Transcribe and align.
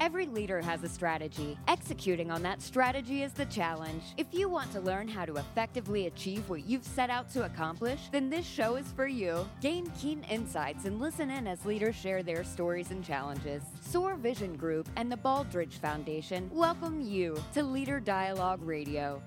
Every 0.00 0.26
leader 0.26 0.60
has 0.60 0.84
a 0.84 0.88
strategy. 0.88 1.58
Executing 1.66 2.30
on 2.30 2.40
that 2.42 2.62
strategy 2.62 3.24
is 3.24 3.32
the 3.32 3.46
challenge. 3.46 4.02
If 4.16 4.28
you 4.32 4.48
want 4.48 4.70
to 4.72 4.80
learn 4.80 5.08
how 5.08 5.24
to 5.24 5.36
effectively 5.36 6.06
achieve 6.06 6.48
what 6.48 6.64
you've 6.64 6.84
set 6.84 7.10
out 7.10 7.28
to 7.32 7.44
accomplish, 7.44 7.98
then 8.12 8.30
this 8.30 8.46
show 8.46 8.76
is 8.76 8.86
for 8.92 9.08
you. 9.08 9.48
Gain 9.60 9.90
keen 10.00 10.22
insights 10.30 10.84
and 10.84 11.00
listen 11.00 11.30
in 11.30 11.48
as 11.48 11.64
leaders 11.64 11.96
share 11.96 12.22
their 12.22 12.44
stories 12.44 12.92
and 12.92 13.04
challenges. 13.04 13.64
SOAR 13.80 14.14
Vision 14.14 14.56
Group 14.56 14.88
and 14.94 15.10
the 15.10 15.16
Baldrige 15.16 15.78
Foundation 15.80 16.48
welcome 16.52 17.00
you 17.00 17.36
to 17.54 17.64
Leader 17.64 17.98
Dialogue 17.98 18.62
Radio. 18.62 19.20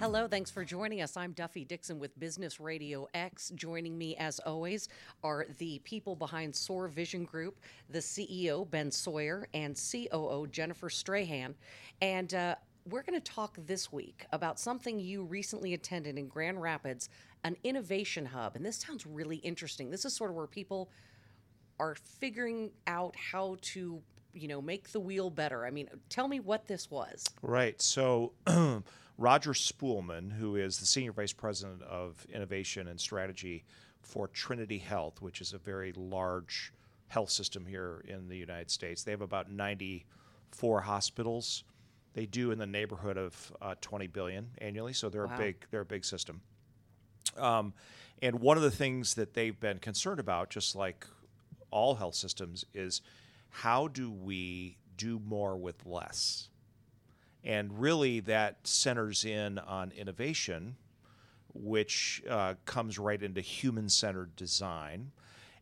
Hello, 0.00 0.28
thanks 0.28 0.48
for 0.48 0.64
joining 0.64 1.02
us. 1.02 1.16
I'm 1.16 1.32
Duffy 1.32 1.64
Dixon 1.64 1.98
with 1.98 2.16
Business 2.20 2.60
Radio 2.60 3.08
X. 3.14 3.50
Joining 3.56 3.98
me, 3.98 4.14
as 4.14 4.38
always, 4.38 4.88
are 5.24 5.46
the 5.58 5.80
people 5.80 6.14
behind 6.14 6.54
SOAR 6.54 6.86
Vision 6.86 7.24
Group, 7.24 7.58
the 7.90 7.98
CEO, 7.98 8.70
Ben 8.70 8.92
Sawyer, 8.92 9.48
and 9.54 9.76
COO, 9.76 10.46
Jennifer 10.52 10.88
Strahan. 10.88 11.56
And 12.00 12.32
uh, 12.32 12.54
we're 12.88 13.02
going 13.02 13.20
to 13.20 13.32
talk 13.32 13.58
this 13.66 13.92
week 13.92 14.24
about 14.32 14.60
something 14.60 15.00
you 15.00 15.24
recently 15.24 15.74
attended 15.74 16.16
in 16.16 16.28
Grand 16.28 16.62
Rapids, 16.62 17.08
an 17.42 17.56
innovation 17.64 18.24
hub. 18.24 18.54
And 18.54 18.64
this 18.64 18.76
sounds 18.76 19.04
really 19.04 19.38
interesting. 19.38 19.90
This 19.90 20.04
is 20.04 20.14
sort 20.14 20.30
of 20.30 20.36
where 20.36 20.46
people 20.46 20.90
are 21.80 21.96
figuring 21.96 22.70
out 22.86 23.16
how 23.16 23.56
to 23.62 24.00
you 24.32 24.46
know 24.46 24.60
make 24.60 24.90
the 24.92 25.00
wheel 25.00 25.30
better 25.30 25.64
i 25.64 25.70
mean 25.70 25.88
tell 26.10 26.28
me 26.28 26.38
what 26.38 26.66
this 26.66 26.90
was 26.90 27.24
right 27.40 27.80
so 27.80 28.32
Roger 29.18 29.52
Spoelman, 29.52 30.32
who 30.32 30.54
is 30.54 30.78
the 30.78 30.86
Senior 30.86 31.12
Vice 31.12 31.32
President 31.32 31.82
of 31.82 32.24
Innovation 32.32 32.86
and 32.86 33.00
Strategy 33.00 33.64
for 34.00 34.28
Trinity 34.28 34.78
Health, 34.78 35.20
which 35.20 35.40
is 35.40 35.52
a 35.52 35.58
very 35.58 35.92
large 35.96 36.72
health 37.08 37.30
system 37.30 37.66
here 37.66 38.04
in 38.06 38.28
the 38.28 38.36
United 38.36 38.70
States. 38.70 39.02
They 39.02 39.10
have 39.10 39.20
about 39.20 39.50
94 39.50 40.82
hospitals. 40.82 41.64
They 42.14 42.26
do 42.26 42.52
in 42.52 42.58
the 42.58 42.66
neighborhood 42.66 43.18
of 43.18 43.52
uh, 43.60 43.74
20 43.80 44.06
billion 44.06 44.50
annually, 44.58 44.92
so 44.92 45.08
they're 45.08 45.26
wow. 45.26 45.34
a 45.34 45.38
big 45.38 45.66
they're 45.70 45.80
a 45.80 45.84
big 45.86 46.04
system. 46.04 46.40
Um, 47.36 47.74
and 48.22 48.40
one 48.40 48.56
of 48.56 48.62
the 48.62 48.70
things 48.70 49.14
that 49.14 49.34
they've 49.34 49.58
been 49.58 49.78
concerned 49.78 50.20
about, 50.20 50.48
just 50.48 50.76
like 50.76 51.06
all 51.70 51.96
health 51.96 52.14
systems, 52.14 52.64
is 52.72 53.02
how 53.50 53.88
do 53.88 54.10
we 54.10 54.76
do 54.96 55.18
more 55.18 55.56
with 55.56 55.84
less? 55.86 56.48
And 57.48 57.80
really, 57.80 58.20
that 58.20 58.66
centers 58.66 59.24
in 59.24 59.58
on 59.58 59.90
innovation, 59.92 60.76
which 61.54 62.22
uh, 62.28 62.54
comes 62.66 62.98
right 62.98 63.22
into 63.22 63.40
human 63.40 63.88
centered 63.88 64.36
design. 64.36 65.12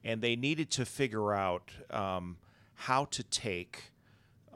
And 0.02 0.20
they 0.20 0.34
needed 0.34 0.68
to 0.72 0.84
figure 0.84 1.32
out 1.32 1.70
um, 1.90 2.38
how 2.74 3.04
to 3.06 3.22
take 3.22 3.92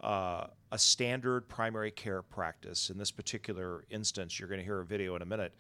uh, 0.03 0.49
a 0.73 0.79
standard 0.79 1.49
primary 1.49 1.93
care 1.93 2.21
practice. 2.23 2.91
In 2.91 2.99
this 2.99 3.13
particular 3.13 3.85
instance, 3.91 4.41
you're 4.41 4.49
going 4.49 4.61
to 4.61 4.65
hear 4.65 4.81
a 4.81 4.85
video 4.85 5.15
in 5.15 5.23
a 5.23 5.27
minute. 5.27 5.55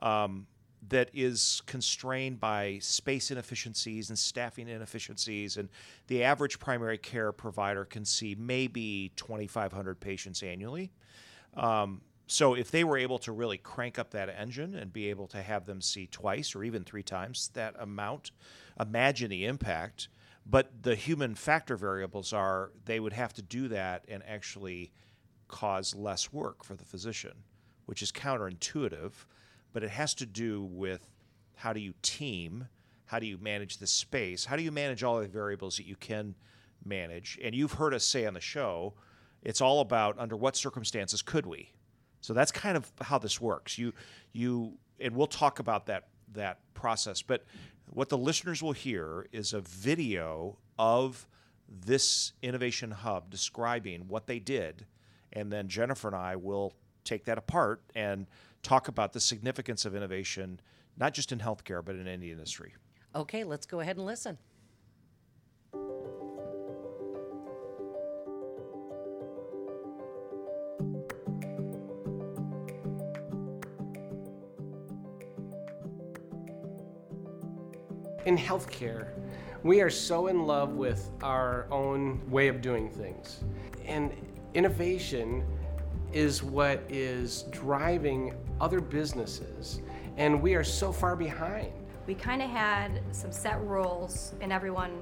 Um, 0.00 0.46
that 0.88 1.10
is 1.12 1.62
constrained 1.66 2.40
by 2.40 2.78
space 2.80 3.30
inefficiencies 3.30 4.10
and 4.10 4.18
staffing 4.18 4.68
inefficiencies. 4.68 5.56
And 5.56 5.68
the 6.08 6.22
average 6.22 6.58
primary 6.58 6.98
care 6.98 7.32
provider 7.32 7.84
can 7.84 8.04
see 8.04 8.34
maybe 8.38 9.12
2,500 9.16 10.00
patients 10.00 10.42
annually. 10.42 10.92
Um, 11.54 12.02
so 12.26 12.54
if 12.54 12.70
they 12.70 12.84
were 12.84 12.96
able 12.96 13.18
to 13.20 13.32
really 13.32 13.58
crank 13.58 13.98
up 13.98 14.10
that 14.10 14.28
engine 14.28 14.74
and 14.74 14.92
be 14.92 15.10
able 15.10 15.26
to 15.28 15.42
have 15.42 15.66
them 15.66 15.80
see 15.80 16.06
twice 16.06 16.54
or 16.54 16.64
even 16.64 16.82
three 16.84 17.02
times 17.02 17.50
that 17.54 17.74
amount, 17.78 18.30
imagine 18.80 19.30
the 19.30 19.44
impact. 19.44 20.08
But 20.46 20.82
the 20.82 20.94
human 20.94 21.34
factor 21.34 21.76
variables 21.76 22.32
are 22.32 22.72
they 22.84 23.00
would 23.00 23.12
have 23.12 23.32
to 23.34 23.42
do 23.42 23.68
that 23.68 24.04
and 24.08 24.22
actually 24.26 24.92
cause 25.48 25.94
less 25.94 26.32
work 26.32 26.64
for 26.64 26.74
the 26.74 26.84
physician, 26.84 27.44
which 27.86 28.02
is 28.02 28.10
counterintuitive 28.10 29.12
but 29.74 29.82
it 29.82 29.90
has 29.90 30.14
to 30.14 30.24
do 30.24 30.62
with 30.62 31.06
how 31.56 31.74
do 31.74 31.80
you 31.80 31.92
team, 32.00 32.68
how 33.04 33.18
do 33.18 33.26
you 33.26 33.36
manage 33.36 33.76
the 33.76 33.86
space, 33.86 34.46
how 34.46 34.56
do 34.56 34.62
you 34.62 34.72
manage 34.72 35.02
all 35.02 35.20
the 35.20 35.28
variables 35.28 35.76
that 35.76 35.86
you 35.86 35.96
can 35.96 36.34
manage. 36.84 37.38
And 37.42 37.54
you've 37.54 37.72
heard 37.72 37.94
us 37.94 38.04
say 38.04 38.26
on 38.26 38.34
the 38.34 38.40
show, 38.40 38.94
it's 39.42 39.60
all 39.60 39.80
about 39.80 40.18
under 40.18 40.36
what 40.36 40.56
circumstances 40.56 41.22
could 41.22 41.46
we. 41.46 41.72
So 42.20 42.32
that's 42.32 42.52
kind 42.52 42.76
of 42.76 42.90
how 43.02 43.18
this 43.18 43.40
works. 43.40 43.76
You 43.76 43.92
you 44.32 44.78
and 44.98 45.14
we'll 45.14 45.26
talk 45.26 45.58
about 45.58 45.86
that 45.86 46.08
that 46.32 46.60
process, 46.72 47.20
but 47.22 47.44
what 47.90 48.08
the 48.08 48.18
listeners 48.18 48.62
will 48.62 48.72
hear 48.72 49.26
is 49.30 49.52
a 49.52 49.60
video 49.60 50.58
of 50.78 51.28
this 51.68 52.32
innovation 52.42 52.90
hub 52.90 53.30
describing 53.30 54.08
what 54.08 54.26
they 54.26 54.38
did 54.38 54.86
and 55.32 55.52
then 55.52 55.68
Jennifer 55.68 56.08
and 56.08 56.16
I 56.16 56.36
will 56.36 56.72
take 57.04 57.24
that 57.24 57.38
apart 57.38 57.82
and 57.94 58.26
talk 58.64 58.88
about 58.88 59.12
the 59.12 59.20
significance 59.20 59.84
of 59.84 59.94
innovation, 59.94 60.58
not 60.96 61.14
just 61.14 61.30
in 61.30 61.38
healthcare, 61.38 61.84
but 61.84 61.94
in 61.94 62.08
any 62.08 62.32
industry. 62.32 62.74
Okay, 63.14 63.44
let's 63.44 63.66
go 63.66 63.80
ahead 63.80 63.96
and 63.96 64.06
listen. 64.06 64.38
In 78.26 78.38
healthcare, 78.38 79.08
we 79.62 79.82
are 79.82 79.90
so 79.90 80.28
in 80.28 80.46
love 80.46 80.76
with 80.76 81.10
our 81.22 81.66
own 81.70 82.22
way 82.30 82.48
of 82.48 82.62
doing 82.62 82.90
things. 82.90 83.44
And 83.84 84.12
innovation 84.54 85.44
is 86.14 86.42
what 86.42 86.80
is 86.88 87.42
driving 87.50 88.34
other 88.60 88.80
businesses, 88.80 89.80
and 90.16 90.40
we 90.40 90.54
are 90.54 90.64
so 90.64 90.92
far 90.92 91.16
behind. 91.16 91.72
We 92.06 92.14
kind 92.14 92.40
of 92.40 92.48
had 92.48 93.00
some 93.10 93.32
set 93.32 93.60
rules, 93.62 94.34
and 94.40 94.52
everyone 94.52 94.92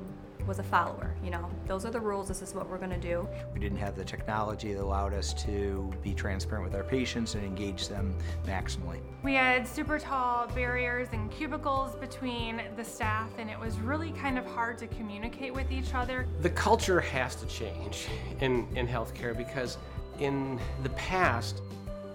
was 0.46 0.58
a 0.58 0.62
follower. 0.62 1.14
You 1.22 1.30
know, 1.30 1.48
those 1.66 1.84
are 1.84 1.90
the 1.90 2.00
rules, 2.00 2.28
this 2.28 2.42
is 2.42 2.54
what 2.54 2.68
we're 2.68 2.78
going 2.78 2.90
to 2.90 2.98
do. 2.98 3.28
We 3.54 3.60
didn't 3.60 3.78
have 3.78 3.94
the 3.94 4.04
technology 4.04 4.72
that 4.72 4.82
allowed 4.82 5.14
us 5.14 5.32
to 5.44 5.92
be 6.02 6.14
transparent 6.14 6.64
with 6.64 6.74
our 6.74 6.82
patients 6.82 7.34
and 7.34 7.44
engage 7.44 7.88
them 7.88 8.16
maximally. 8.44 8.98
We 9.22 9.34
had 9.34 9.68
super 9.68 9.98
tall 9.98 10.48
barriers 10.48 11.08
and 11.12 11.30
cubicles 11.30 11.94
between 11.96 12.62
the 12.76 12.84
staff, 12.84 13.28
and 13.38 13.50
it 13.50 13.58
was 13.58 13.78
really 13.78 14.12
kind 14.12 14.38
of 14.38 14.46
hard 14.46 14.78
to 14.78 14.86
communicate 14.88 15.54
with 15.54 15.70
each 15.70 15.94
other. 15.94 16.26
The 16.40 16.50
culture 16.50 17.00
has 17.00 17.36
to 17.36 17.46
change 17.46 18.08
in, 18.40 18.66
in 18.74 18.88
healthcare 18.88 19.36
because 19.36 19.78
in 20.22 20.56
the 20.84 20.90
past, 20.90 21.62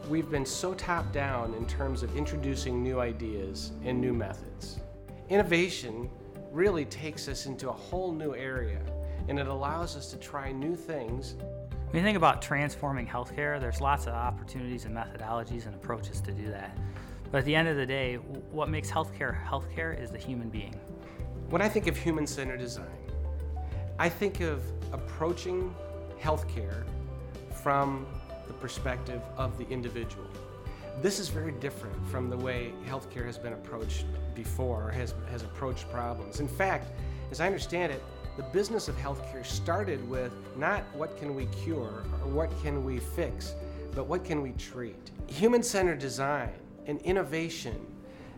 we've 0.08 0.32
been 0.32 0.46
so 0.46 0.74
top 0.74 1.12
down 1.12 1.54
in 1.56 1.66
terms 1.66 2.04
of 2.04 2.16
introducing 2.16 2.82
new 2.82 3.02
ideas 3.02 3.74
and 3.84 4.00
new 4.00 4.14
methods. 4.14 4.80
Innovation 5.28 6.10
really 6.54 6.86
takes 6.86 7.28
us 7.28 7.48
into 7.48 7.68
a 7.68 7.74
whole 7.74 8.14
new 8.14 8.34
area 8.34 8.80
and 9.28 9.38
it 9.38 9.48
allows 9.48 9.98
us 9.98 10.10
to 10.12 10.18
try 10.18 10.54
new 10.54 10.74
things. 10.74 11.36
When 11.90 12.02
you 12.02 12.02
think 12.02 12.16
about 12.16 12.42
transforming 12.42 13.06
healthcare, 13.06 13.60
there's 13.60 13.82
lots 13.82 14.08
of 14.08 14.14
opportunities 14.14 14.86
and 14.86 14.96
methodologies 14.96 15.66
and 15.66 15.76
approaches 15.76 16.22
to 16.22 16.32
do 16.32 16.50
that. 16.50 16.78
But 17.30 17.40
at 17.40 17.46
the 17.46 17.56
end 17.56 17.68
of 17.68 17.76
the 17.76 17.86
day, 17.86 18.16
what 18.16 18.70
makes 18.70 18.90
healthcare 18.90 19.46
healthcare 19.46 20.02
is 20.02 20.12
the 20.12 20.18
human 20.18 20.48
being. 20.50 20.80
When 21.50 21.62
I 21.62 21.68
think 21.68 21.88
of 21.88 21.98
human 21.98 22.26
centered 22.26 22.60
design, 22.60 22.88
I 24.00 24.08
think 24.08 24.40
of 24.40 24.64
approaching 24.94 25.76
healthcare 26.22 26.86
from 27.68 28.08
the 28.48 28.54
perspective 28.54 29.22
of 29.36 29.58
the 29.58 29.68
individual. 29.68 30.26
This 31.02 31.20
is 31.20 31.28
very 31.28 31.52
different 31.52 31.98
from 32.08 32.30
the 32.30 32.38
way 32.38 32.72
healthcare 32.88 33.26
has 33.26 33.38
been 33.38 33.52
approached 33.52 34.06
before, 34.36 34.90
has, 34.92 35.14
has 35.30 35.44
approached 35.44 35.92
problems. 35.92 36.40
In 36.40 36.48
fact, 36.48 36.94
as 37.30 37.42
I 37.42 37.46
understand 37.46 37.92
it, 37.92 38.02
the 38.38 38.44
business 38.44 38.88
of 38.88 38.96
healthcare 38.96 39.46
started 39.46 40.10
with 40.10 40.32
not 40.56 40.84
what 40.96 41.18
can 41.18 41.36
we 41.36 41.48
cure 41.48 42.06
or 42.24 42.30
what 42.30 42.50
can 42.64 42.86
we 42.86 43.00
fix, 43.00 43.54
but 43.94 44.08
what 44.08 44.24
can 44.24 44.42
we 44.42 44.54
treat. 44.54 45.12
Human 45.28 45.62
centered 45.62 46.00
design 46.00 46.54
and 46.86 47.02
innovation 47.02 47.86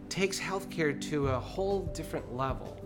takes 0.09 0.39
healthcare 0.39 0.99
to 1.01 1.27
a 1.27 1.39
whole 1.39 1.81
different 1.93 2.35
level 2.35 2.78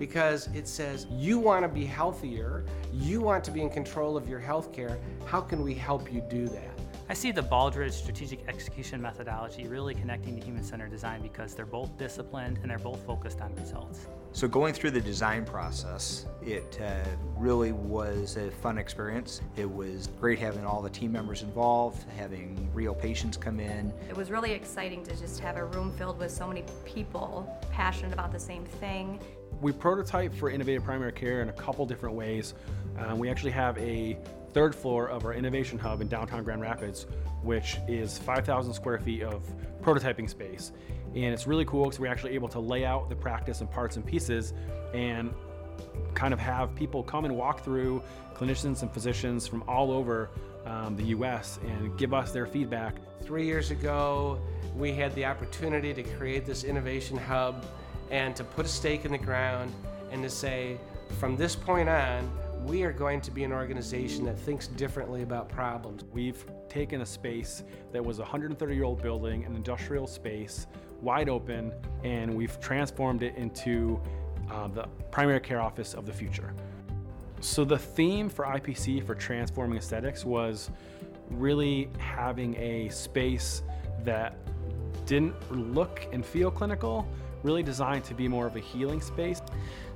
because 0.00 0.48
it 0.54 0.66
says 0.66 1.06
you 1.10 1.38
want 1.38 1.62
to 1.62 1.68
be 1.68 1.84
healthier, 1.84 2.64
you 2.90 3.20
want 3.20 3.44
to 3.44 3.50
be 3.50 3.60
in 3.60 3.68
control 3.68 4.16
of 4.16 4.26
your 4.26 4.40
healthcare. 4.40 4.98
How 5.26 5.42
can 5.42 5.62
we 5.62 5.74
help 5.74 6.10
you 6.10 6.22
do 6.22 6.48
that? 6.48 6.80
I 7.10 7.12
see 7.12 7.32
the 7.32 7.42
Baldrige 7.42 7.92
strategic 7.92 8.48
execution 8.48 9.02
methodology 9.02 9.66
really 9.66 9.94
connecting 9.94 10.38
to 10.38 10.44
human 10.44 10.62
centered 10.62 10.90
design 10.90 11.20
because 11.20 11.54
they're 11.54 11.66
both 11.66 11.98
disciplined 11.98 12.58
and 12.62 12.70
they're 12.70 12.78
both 12.78 13.04
focused 13.04 13.40
on 13.40 13.54
results. 13.56 14.06
So, 14.32 14.46
going 14.46 14.72
through 14.72 14.92
the 14.92 15.00
design 15.00 15.44
process, 15.44 16.26
it 16.40 16.78
uh, 16.80 16.94
really 17.36 17.72
was 17.72 18.36
a 18.36 18.50
fun 18.50 18.78
experience. 18.78 19.40
It 19.56 19.68
was 19.68 20.08
great 20.20 20.38
having 20.38 20.64
all 20.64 20.80
the 20.80 20.88
team 20.88 21.10
members 21.10 21.42
involved, 21.42 22.04
having 22.16 22.70
real 22.72 22.94
patients 22.94 23.36
come 23.36 23.58
in. 23.58 23.92
It 24.08 24.16
was 24.16 24.30
really 24.30 24.52
exciting 24.52 25.02
to 25.02 25.16
just 25.16 25.40
have 25.40 25.56
a 25.56 25.64
room 25.64 25.92
filled 25.98 26.20
with 26.20 26.30
so 26.30 26.46
many 26.46 26.64
people 26.84 27.52
passionate 27.72 28.12
about 28.12 28.30
the 28.30 28.38
same 28.38 28.64
thing. 28.64 29.20
We 29.60 29.72
prototype 29.72 30.34
for 30.34 30.48
innovative 30.48 30.84
primary 30.84 31.12
care 31.12 31.42
in 31.42 31.50
a 31.50 31.52
couple 31.52 31.84
different 31.84 32.14
ways. 32.14 32.54
Um, 32.98 33.18
we 33.18 33.28
actually 33.28 33.50
have 33.50 33.76
a 33.78 34.16
third 34.52 34.74
floor 34.74 35.08
of 35.08 35.24
our 35.24 35.34
innovation 35.34 35.78
hub 35.78 36.00
in 36.00 36.08
downtown 36.08 36.42
Grand 36.44 36.62
Rapids, 36.62 37.06
which 37.42 37.76
is 37.86 38.18
5,000 38.18 38.72
square 38.72 38.98
feet 38.98 39.22
of 39.22 39.42
prototyping 39.82 40.28
space. 40.28 40.72
And 41.14 41.34
it's 41.34 41.46
really 41.46 41.64
cool 41.64 41.84
because 41.84 42.00
we're 42.00 42.10
actually 42.10 42.34
able 42.34 42.48
to 42.48 42.60
lay 42.60 42.84
out 42.84 43.08
the 43.08 43.16
practice 43.16 43.60
in 43.60 43.66
parts 43.66 43.96
and 43.96 44.06
pieces 44.06 44.54
and 44.94 45.34
kind 46.14 46.32
of 46.32 46.40
have 46.40 46.74
people 46.74 47.02
come 47.02 47.24
and 47.24 47.36
walk 47.36 47.62
through, 47.62 48.02
clinicians 48.34 48.82
and 48.82 48.90
physicians 48.90 49.46
from 49.46 49.62
all 49.68 49.90
over 49.90 50.30
um, 50.66 50.96
the 50.96 51.04
US, 51.04 51.58
and 51.64 51.96
give 51.98 52.14
us 52.14 52.32
their 52.32 52.46
feedback. 52.46 52.96
Three 53.22 53.44
years 53.44 53.70
ago, 53.70 54.40
we 54.76 54.92
had 54.92 55.14
the 55.14 55.24
opportunity 55.24 55.92
to 55.94 56.02
create 56.02 56.46
this 56.46 56.64
innovation 56.64 57.16
hub 57.16 57.64
and 58.10 58.34
to 58.36 58.44
put 58.44 58.66
a 58.66 58.68
stake 58.68 59.04
in 59.04 59.12
the 59.12 59.18
ground 59.18 59.72
and 60.10 60.22
to 60.22 60.30
say, 60.30 60.78
from 61.18 61.36
this 61.36 61.54
point 61.54 61.88
on, 61.88 62.30
we 62.64 62.82
are 62.82 62.92
going 62.92 63.20
to 63.22 63.30
be 63.30 63.44
an 63.44 63.52
organization 63.52 64.24
that 64.24 64.38
thinks 64.38 64.66
differently 64.66 65.22
about 65.22 65.48
problems. 65.48 66.04
We've 66.12 66.44
taken 66.68 67.00
a 67.00 67.06
space 67.06 67.62
that 67.92 68.04
was 68.04 68.18
a 68.18 68.22
130 68.22 68.74
year 68.74 68.84
old 68.84 69.02
building, 69.02 69.44
an 69.44 69.54
industrial 69.54 70.06
space, 70.06 70.66
wide 71.00 71.28
open, 71.28 71.72
and 72.04 72.34
we've 72.34 72.60
transformed 72.60 73.22
it 73.22 73.34
into 73.36 74.00
uh, 74.50 74.68
the 74.68 74.86
primary 75.10 75.40
care 75.40 75.60
office 75.60 75.94
of 75.94 76.06
the 76.06 76.12
future. 76.12 76.52
So, 77.40 77.64
the 77.64 77.78
theme 77.78 78.28
for 78.28 78.44
IPC 78.44 79.06
for 79.06 79.14
transforming 79.14 79.78
aesthetics 79.78 80.26
was 80.26 80.70
really 81.30 81.88
having 81.98 82.54
a 82.56 82.90
space 82.90 83.62
that 84.04 84.36
didn't 85.06 85.34
look 85.50 86.06
and 86.12 86.24
feel 86.24 86.50
clinical, 86.50 87.08
really 87.42 87.62
designed 87.62 88.04
to 88.04 88.14
be 88.14 88.28
more 88.28 88.46
of 88.46 88.56
a 88.56 88.60
healing 88.60 89.00
space. 89.00 89.40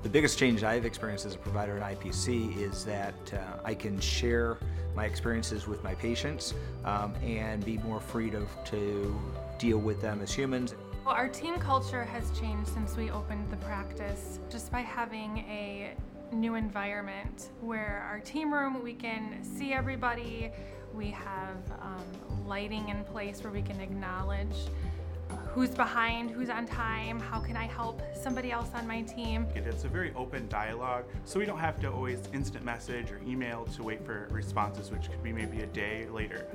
The 0.02 0.08
biggest 0.08 0.38
change 0.38 0.62
I've 0.62 0.84
experienced 0.84 1.26
as 1.26 1.34
a 1.34 1.38
provider 1.38 1.78
at 1.78 1.98
IPC 1.98 2.58
is 2.58 2.84
that 2.84 3.14
uh, 3.32 3.58
I 3.64 3.74
can 3.74 3.98
share 4.00 4.58
my 4.94 5.06
experiences 5.06 5.66
with 5.66 5.82
my 5.82 5.94
patients 5.94 6.54
um, 6.84 7.14
and 7.22 7.64
be 7.64 7.78
more 7.78 8.00
free 8.00 8.30
to, 8.30 8.46
to 8.66 9.20
deal 9.58 9.78
with 9.78 10.00
them 10.00 10.20
as 10.20 10.32
humans. 10.32 10.74
Well, 11.04 11.14
our 11.14 11.28
team 11.28 11.58
culture 11.58 12.04
has 12.04 12.30
changed 12.38 12.68
since 12.68 12.96
we 12.96 13.10
opened 13.10 13.50
the 13.50 13.56
practice 13.56 14.38
just 14.50 14.72
by 14.72 14.80
having 14.80 15.38
a 15.38 15.94
new 16.32 16.54
environment 16.54 17.50
where 17.60 18.06
our 18.08 18.20
team 18.20 18.52
room 18.52 18.82
we 18.82 18.94
can 18.94 19.44
see 19.44 19.72
everybody 19.72 20.50
we 20.94 21.10
have 21.10 21.56
um, 21.80 22.46
lighting 22.46 22.88
in 22.88 23.04
place 23.04 23.42
where 23.42 23.52
we 23.52 23.62
can 23.62 23.80
acknowledge 23.80 24.56
who's 25.54 25.70
behind, 25.70 26.30
who's 26.30 26.50
on 26.50 26.66
time, 26.66 27.20
how 27.20 27.38
can 27.38 27.56
I 27.56 27.66
help 27.66 28.02
somebody 28.24 28.50
else 28.50 28.68
on 28.74 28.86
my 28.86 29.02
team. 29.02 29.46
It's 29.54 29.84
a 29.84 29.88
very 29.88 30.12
open 30.16 30.48
dialogue, 30.48 31.04
so 31.24 31.38
we 31.38 31.46
don't 31.46 31.58
have 31.58 31.78
to 31.82 31.92
always 31.92 32.20
instant 32.32 32.64
message 32.64 33.12
or 33.12 33.20
email 33.26 33.66
to 33.76 33.82
wait 33.82 34.04
for 34.04 34.28
responses, 34.30 34.90
which 34.90 35.10
could 35.10 35.22
be 35.22 35.32
maybe 35.32 35.60
a 35.60 35.66
day 35.66 36.06
later. 36.10 36.46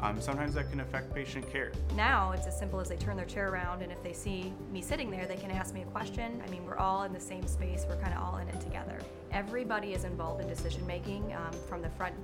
Um, 0.00 0.20
sometimes 0.20 0.54
that 0.54 0.70
can 0.70 0.80
affect 0.80 1.14
patient 1.14 1.50
care. 1.50 1.72
Now 1.94 2.32
it's 2.32 2.46
as 2.46 2.58
simple 2.58 2.80
as 2.80 2.88
they 2.88 2.96
turn 2.96 3.16
their 3.16 3.26
chair 3.26 3.50
around, 3.50 3.82
and 3.82 3.90
if 3.90 4.02
they 4.02 4.12
see 4.12 4.52
me 4.70 4.82
sitting 4.82 5.10
there, 5.10 5.26
they 5.26 5.36
can 5.36 5.50
ask 5.50 5.74
me 5.74 5.82
a 5.82 5.86
question. 5.86 6.42
I 6.46 6.50
mean, 6.50 6.64
we're 6.64 6.78
all 6.78 7.02
in 7.04 7.12
the 7.12 7.20
same 7.20 7.46
space, 7.46 7.84
we're 7.88 7.96
kind 7.96 8.14
of 8.14 8.22
all 8.22 8.36
in 8.36 8.48
it 8.48 8.60
together. 8.60 8.98
Everybody 9.32 9.94
is 9.94 10.04
involved 10.04 10.40
in 10.40 10.48
decision 10.48 10.86
making, 10.86 11.34
um, 11.34 11.52
from 11.68 11.82
the 11.82 11.90
front, 11.90 12.14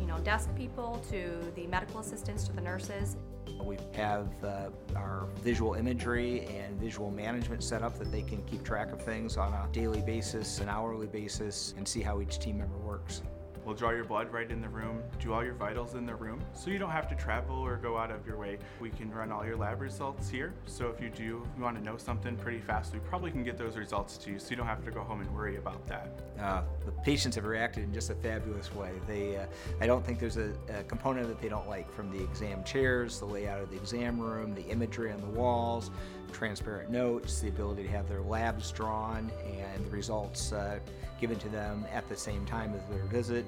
you 0.00 0.06
know, 0.06 0.18
desk 0.18 0.48
people 0.56 1.04
to 1.10 1.52
the 1.54 1.66
medical 1.66 2.00
assistants 2.00 2.44
to 2.44 2.52
the 2.52 2.60
nurses. 2.60 3.16
We 3.64 3.78
have 3.94 4.28
uh, 4.44 4.70
our 4.96 5.28
visual 5.42 5.74
imagery 5.74 6.46
and 6.46 6.78
visual 6.80 7.10
management 7.10 7.62
set 7.62 7.82
up 7.82 7.98
that 7.98 8.10
they 8.10 8.22
can 8.22 8.42
keep 8.44 8.64
track 8.64 8.92
of 8.92 9.00
things 9.02 9.36
on 9.36 9.52
a 9.52 9.68
daily 9.72 10.02
basis, 10.02 10.60
an 10.60 10.68
hourly 10.68 11.06
basis, 11.06 11.74
and 11.76 11.86
see 11.86 12.02
how 12.02 12.20
each 12.20 12.38
team 12.38 12.58
member 12.58 12.78
works. 12.78 13.22
We'll 13.64 13.76
draw 13.76 13.90
your 13.90 14.04
blood 14.04 14.32
right 14.32 14.50
in 14.50 14.60
the 14.60 14.68
room, 14.68 15.02
do 15.20 15.32
all 15.32 15.44
your 15.44 15.54
vitals 15.54 15.94
in 15.94 16.04
the 16.04 16.14
room, 16.14 16.40
so 16.52 16.70
you 16.70 16.78
don't 16.78 16.90
have 16.90 17.08
to 17.08 17.14
travel 17.14 17.56
or 17.56 17.76
go 17.76 17.96
out 17.96 18.10
of 18.10 18.26
your 18.26 18.36
way. 18.36 18.58
We 18.80 18.90
can 18.90 19.10
run 19.10 19.30
all 19.30 19.46
your 19.46 19.56
lab 19.56 19.80
results 19.80 20.28
here, 20.28 20.52
so 20.66 20.88
if 20.88 21.00
you 21.00 21.10
do 21.10 21.22
you 21.22 21.46
want 21.60 21.76
to 21.76 21.84
know 21.84 21.96
something 21.96 22.36
pretty 22.36 22.58
fast, 22.58 22.92
we 22.92 22.98
probably 22.98 23.30
can 23.30 23.44
get 23.44 23.56
those 23.56 23.76
results 23.76 24.18
to 24.18 24.32
you, 24.32 24.38
so 24.40 24.50
you 24.50 24.56
don't 24.56 24.66
have 24.66 24.84
to 24.84 24.90
go 24.90 25.02
home 25.02 25.20
and 25.20 25.32
worry 25.32 25.56
about 25.56 25.86
that. 25.86 26.08
Uh, 26.40 26.62
the 26.84 26.90
patients 27.02 27.36
have 27.36 27.44
reacted 27.44 27.84
in 27.84 27.94
just 27.94 28.10
a 28.10 28.16
fabulous 28.16 28.74
way. 28.74 28.90
They, 29.06 29.36
uh, 29.36 29.46
I 29.80 29.86
don't 29.86 30.04
think 30.04 30.18
there's 30.18 30.38
a, 30.38 30.52
a 30.68 30.82
component 30.84 31.28
that 31.28 31.40
they 31.40 31.48
don't 31.48 31.68
like, 31.68 31.92
from 31.94 32.10
the 32.10 32.22
exam 32.22 32.64
chairs, 32.64 33.20
the 33.20 33.26
layout 33.26 33.60
of 33.60 33.70
the 33.70 33.76
exam 33.76 34.18
room, 34.18 34.54
the 34.54 34.66
imagery 34.66 35.12
on 35.12 35.20
the 35.20 35.26
walls, 35.38 35.90
transparent 36.32 36.90
notes, 36.90 37.40
the 37.40 37.48
ability 37.48 37.82
to 37.84 37.88
have 37.90 38.08
their 38.08 38.22
labs 38.22 38.72
drawn, 38.72 39.30
and 39.46 39.86
the 39.86 39.90
results 39.90 40.52
uh, 40.52 40.78
given 41.20 41.38
to 41.38 41.48
them 41.48 41.86
at 41.92 42.08
the 42.08 42.16
same 42.16 42.44
time 42.46 42.74
as 42.74 42.84
their 42.90 43.04
visit. 43.04 43.44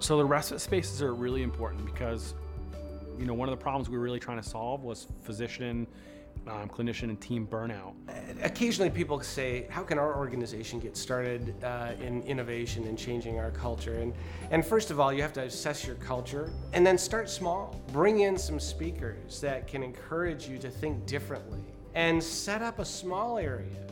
So 0.00 0.16
the 0.16 0.24
respite 0.24 0.60
spaces 0.60 1.02
are 1.02 1.14
really 1.14 1.42
important 1.42 1.84
because, 1.84 2.34
you 3.18 3.24
know, 3.24 3.34
one 3.34 3.48
of 3.48 3.58
the 3.58 3.62
problems 3.62 3.88
we 3.88 3.96
were 3.96 4.04
really 4.04 4.20
trying 4.20 4.40
to 4.40 4.48
solve 4.48 4.84
was 4.84 5.06
physician, 5.22 5.86
um, 6.46 6.68
clinician, 6.68 7.04
and 7.04 7.20
team 7.20 7.46
burnout. 7.46 7.94
Occasionally, 8.42 8.90
people 8.90 9.20
say, 9.20 9.66
"How 9.68 9.82
can 9.82 9.98
our 9.98 10.16
organization 10.16 10.78
get 10.78 10.96
started 10.96 11.52
uh, 11.64 11.92
in 12.00 12.22
innovation 12.22 12.86
and 12.86 12.96
changing 12.96 13.38
our 13.38 13.50
culture?" 13.50 13.94
And 13.94 14.14
and 14.50 14.64
first 14.64 14.90
of 14.90 15.00
all, 15.00 15.12
you 15.12 15.20
have 15.20 15.32
to 15.34 15.42
assess 15.42 15.84
your 15.84 15.96
culture, 15.96 16.50
and 16.72 16.86
then 16.86 16.96
start 16.96 17.28
small. 17.28 17.78
Bring 17.92 18.20
in 18.20 18.38
some 18.38 18.60
speakers 18.60 19.40
that 19.40 19.66
can 19.66 19.82
encourage 19.82 20.48
you 20.48 20.58
to 20.58 20.70
think 20.70 21.04
differently, 21.06 21.64
and 21.98 22.22
set 22.22 22.62
up 22.62 22.78
a 22.78 22.84
small 22.84 23.38
area 23.38 23.84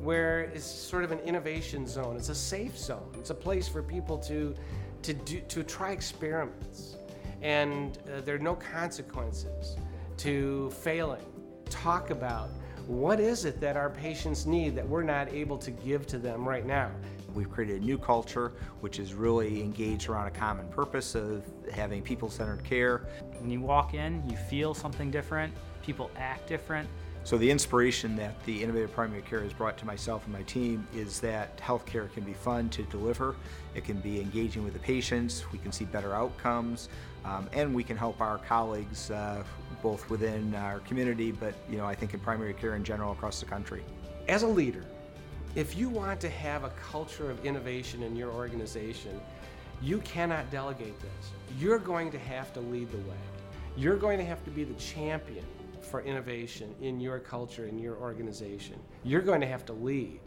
where 0.00 0.44
it's 0.54 0.64
sort 0.64 1.04
of 1.04 1.12
an 1.12 1.18
innovation 1.18 1.86
zone. 1.86 2.16
It's 2.16 2.30
a 2.30 2.34
safe 2.34 2.78
zone. 2.78 3.12
It's 3.18 3.28
a 3.28 3.34
place 3.34 3.68
for 3.68 3.82
people 3.82 4.16
to 4.30 4.54
to 5.02 5.12
do 5.12 5.40
to 5.40 5.62
try 5.62 5.90
experiments, 5.92 6.96
and 7.42 7.98
uh, 7.98 8.22
there 8.22 8.34
are 8.36 8.46
no 8.52 8.54
consequences 8.54 9.76
to 10.16 10.70
failing. 10.70 11.26
Talk 11.68 12.08
about 12.08 12.48
what 12.86 13.20
is 13.20 13.44
it 13.44 13.60
that 13.60 13.76
our 13.76 13.90
patients 13.90 14.46
need 14.46 14.74
that 14.76 14.88
we're 14.88 15.02
not 15.02 15.30
able 15.30 15.58
to 15.58 15.70
give 15.70 16.06
to 16.06 16.18
them 16.18 16.48
right 16.48 16.64
now. 16.64 16.90
We've 17.34 17.50
created 17.50 17.82
a 17.82 17.84
new 17.84 17.98
culture 17.98 18.52
which 18.80 18.98
is 18.98 19.12
really 19.12 19.60
engaged 19.60 20.08
around 20.08 20.28
a 20.28 20.30
common 20.30 20.66
purpose 20.68 21.14
of 21.14 21.44
having 21.70 22.00
people 22.00 22.30
centered 22.30 22.64
care. 22.64 23.06
When 23.38 23.50
you 23.50 23.60
walk 23.60 23.92
in, 23.92 24.22
you 24.28 24.36
feel 24.36 24.72
something 24.72 25.10
different, 25.10 25.52
people 25.82 26.10
act 26.16 26.48
different. 26.48 26.88
So, 27.22 27.36
the 27.36 27.50
inspiration 27.50 28.16
that 28.16 28.42
the 28.44 28.62
Innovative 28.62 28.92
Primary 28.92 29.20
Care 29.22 29.42
has 29.42 29.52
brought 29.52 29.76
to 29.78 29.86
myself 29.86 30.24
and 30.24 30.32
my 30.32 30.42
team 30.44 30.86
is 30.94 31.20
that 31.20 31.58
healthcare 31.58 32.10
can 32.12 32.24
be 32.24 32.32
fun 32.32 32.70
to 32.70 32.82
deliver, 32.84 33.36
it 33.74 33.84
can 33.84 34.00
be 34.00 34.20
engaging 34.20 34.64
with 34.64 34.72
the 34.72 34.78
patients, 34.78 35.44
we 35.52 35.58
can 35.58 35.70
see 35.70 35.84
better 35.84 36.14
outcomes, 36.14 36.88
um, 37.26 37.48
and 37.52 37.74
we 37.74 37.84
can 37.84 37.96
help 37.96 38.20
our 38.22 38.38
colleagues 38.38 39.10
uh, 39.10 39.44
both 39.82 40.08
within 40.08 40.54
our 40.54 40.80
community, 40.80 41.30
but 41.30 41.54
you 41.68 41.76
know, 41.76 41.84
I 41.84 41.94
think 41.94 42.14
in 42.14 42.20
primary 42.20 42.54
care 42.54 42.74
in 42.74 42.82
general 42.82 43.12
across 43.12 43.38
the 43.38 43.46
country. 43.46 43.84
As 44.26 44.42
a 44.42 44.48
leader, 44.48 44.84
if 45.54 45.76
you 45.76 45.90
want 45.90 46.20
to 46.20 46.30
have 46.30 46.64
a 46.64 46.70
culture 46.70 47.30
of 47.30 47.44
innovation 47.44 48.02
in 48.02 48.16
your 48.16 48.30
organization, 48.30 49.20
you 49.82 49.98
cannot 49.98 50.50
delegate 50.50 50.98
this. 51.00 51.30
You're 51.58 51.78
going 51.78 52.10
to 52.12 52.18
have 52.18 52.52
to 52.54 52.60
lead 52.60 52.90
the 52.90 52.98
way. 52.98 53.16
You're 53.76 53.96
going 53.96 54.18
to 54.18 54.24
have 54.24 54.42
to 54.44 54.50
be 54.50 54.64
the 54.64 54.74
champion 54.74 55.44
for 55.90 56.02
innovation 56.02 56.74
in 56.80 57.00
your 57.00 57.18
culture, 57.18 57.66
in 57.66 57.78
your 57.78 57.96
organization. 57.96 58.78
You're 59.02 59.20
going 59.20 59.40
to 59.40 59.46
have 59.46 59.64
to 59.66 59.72
lead. 59.72 60.20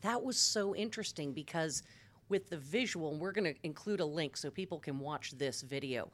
That 0.00 0.22
was 0.22 0.36
so 0.36 0.74
interesting 0.74 1.32
because 1.32 1.82
with 2.28 2.50
the 2.50 2.56
visual, 2.56 3.16
we're 3.16 3.32
going 3.32 3.54
to 3.54 3.60
include 3.62 4.00
a 4.00 4.04
link 4.04 4.36
so 4.36 4.50
people 4.50 4.78
can 4.78 4.98
watch 4.98 5.32
this 5.32 5.62
video. 5.62 6.10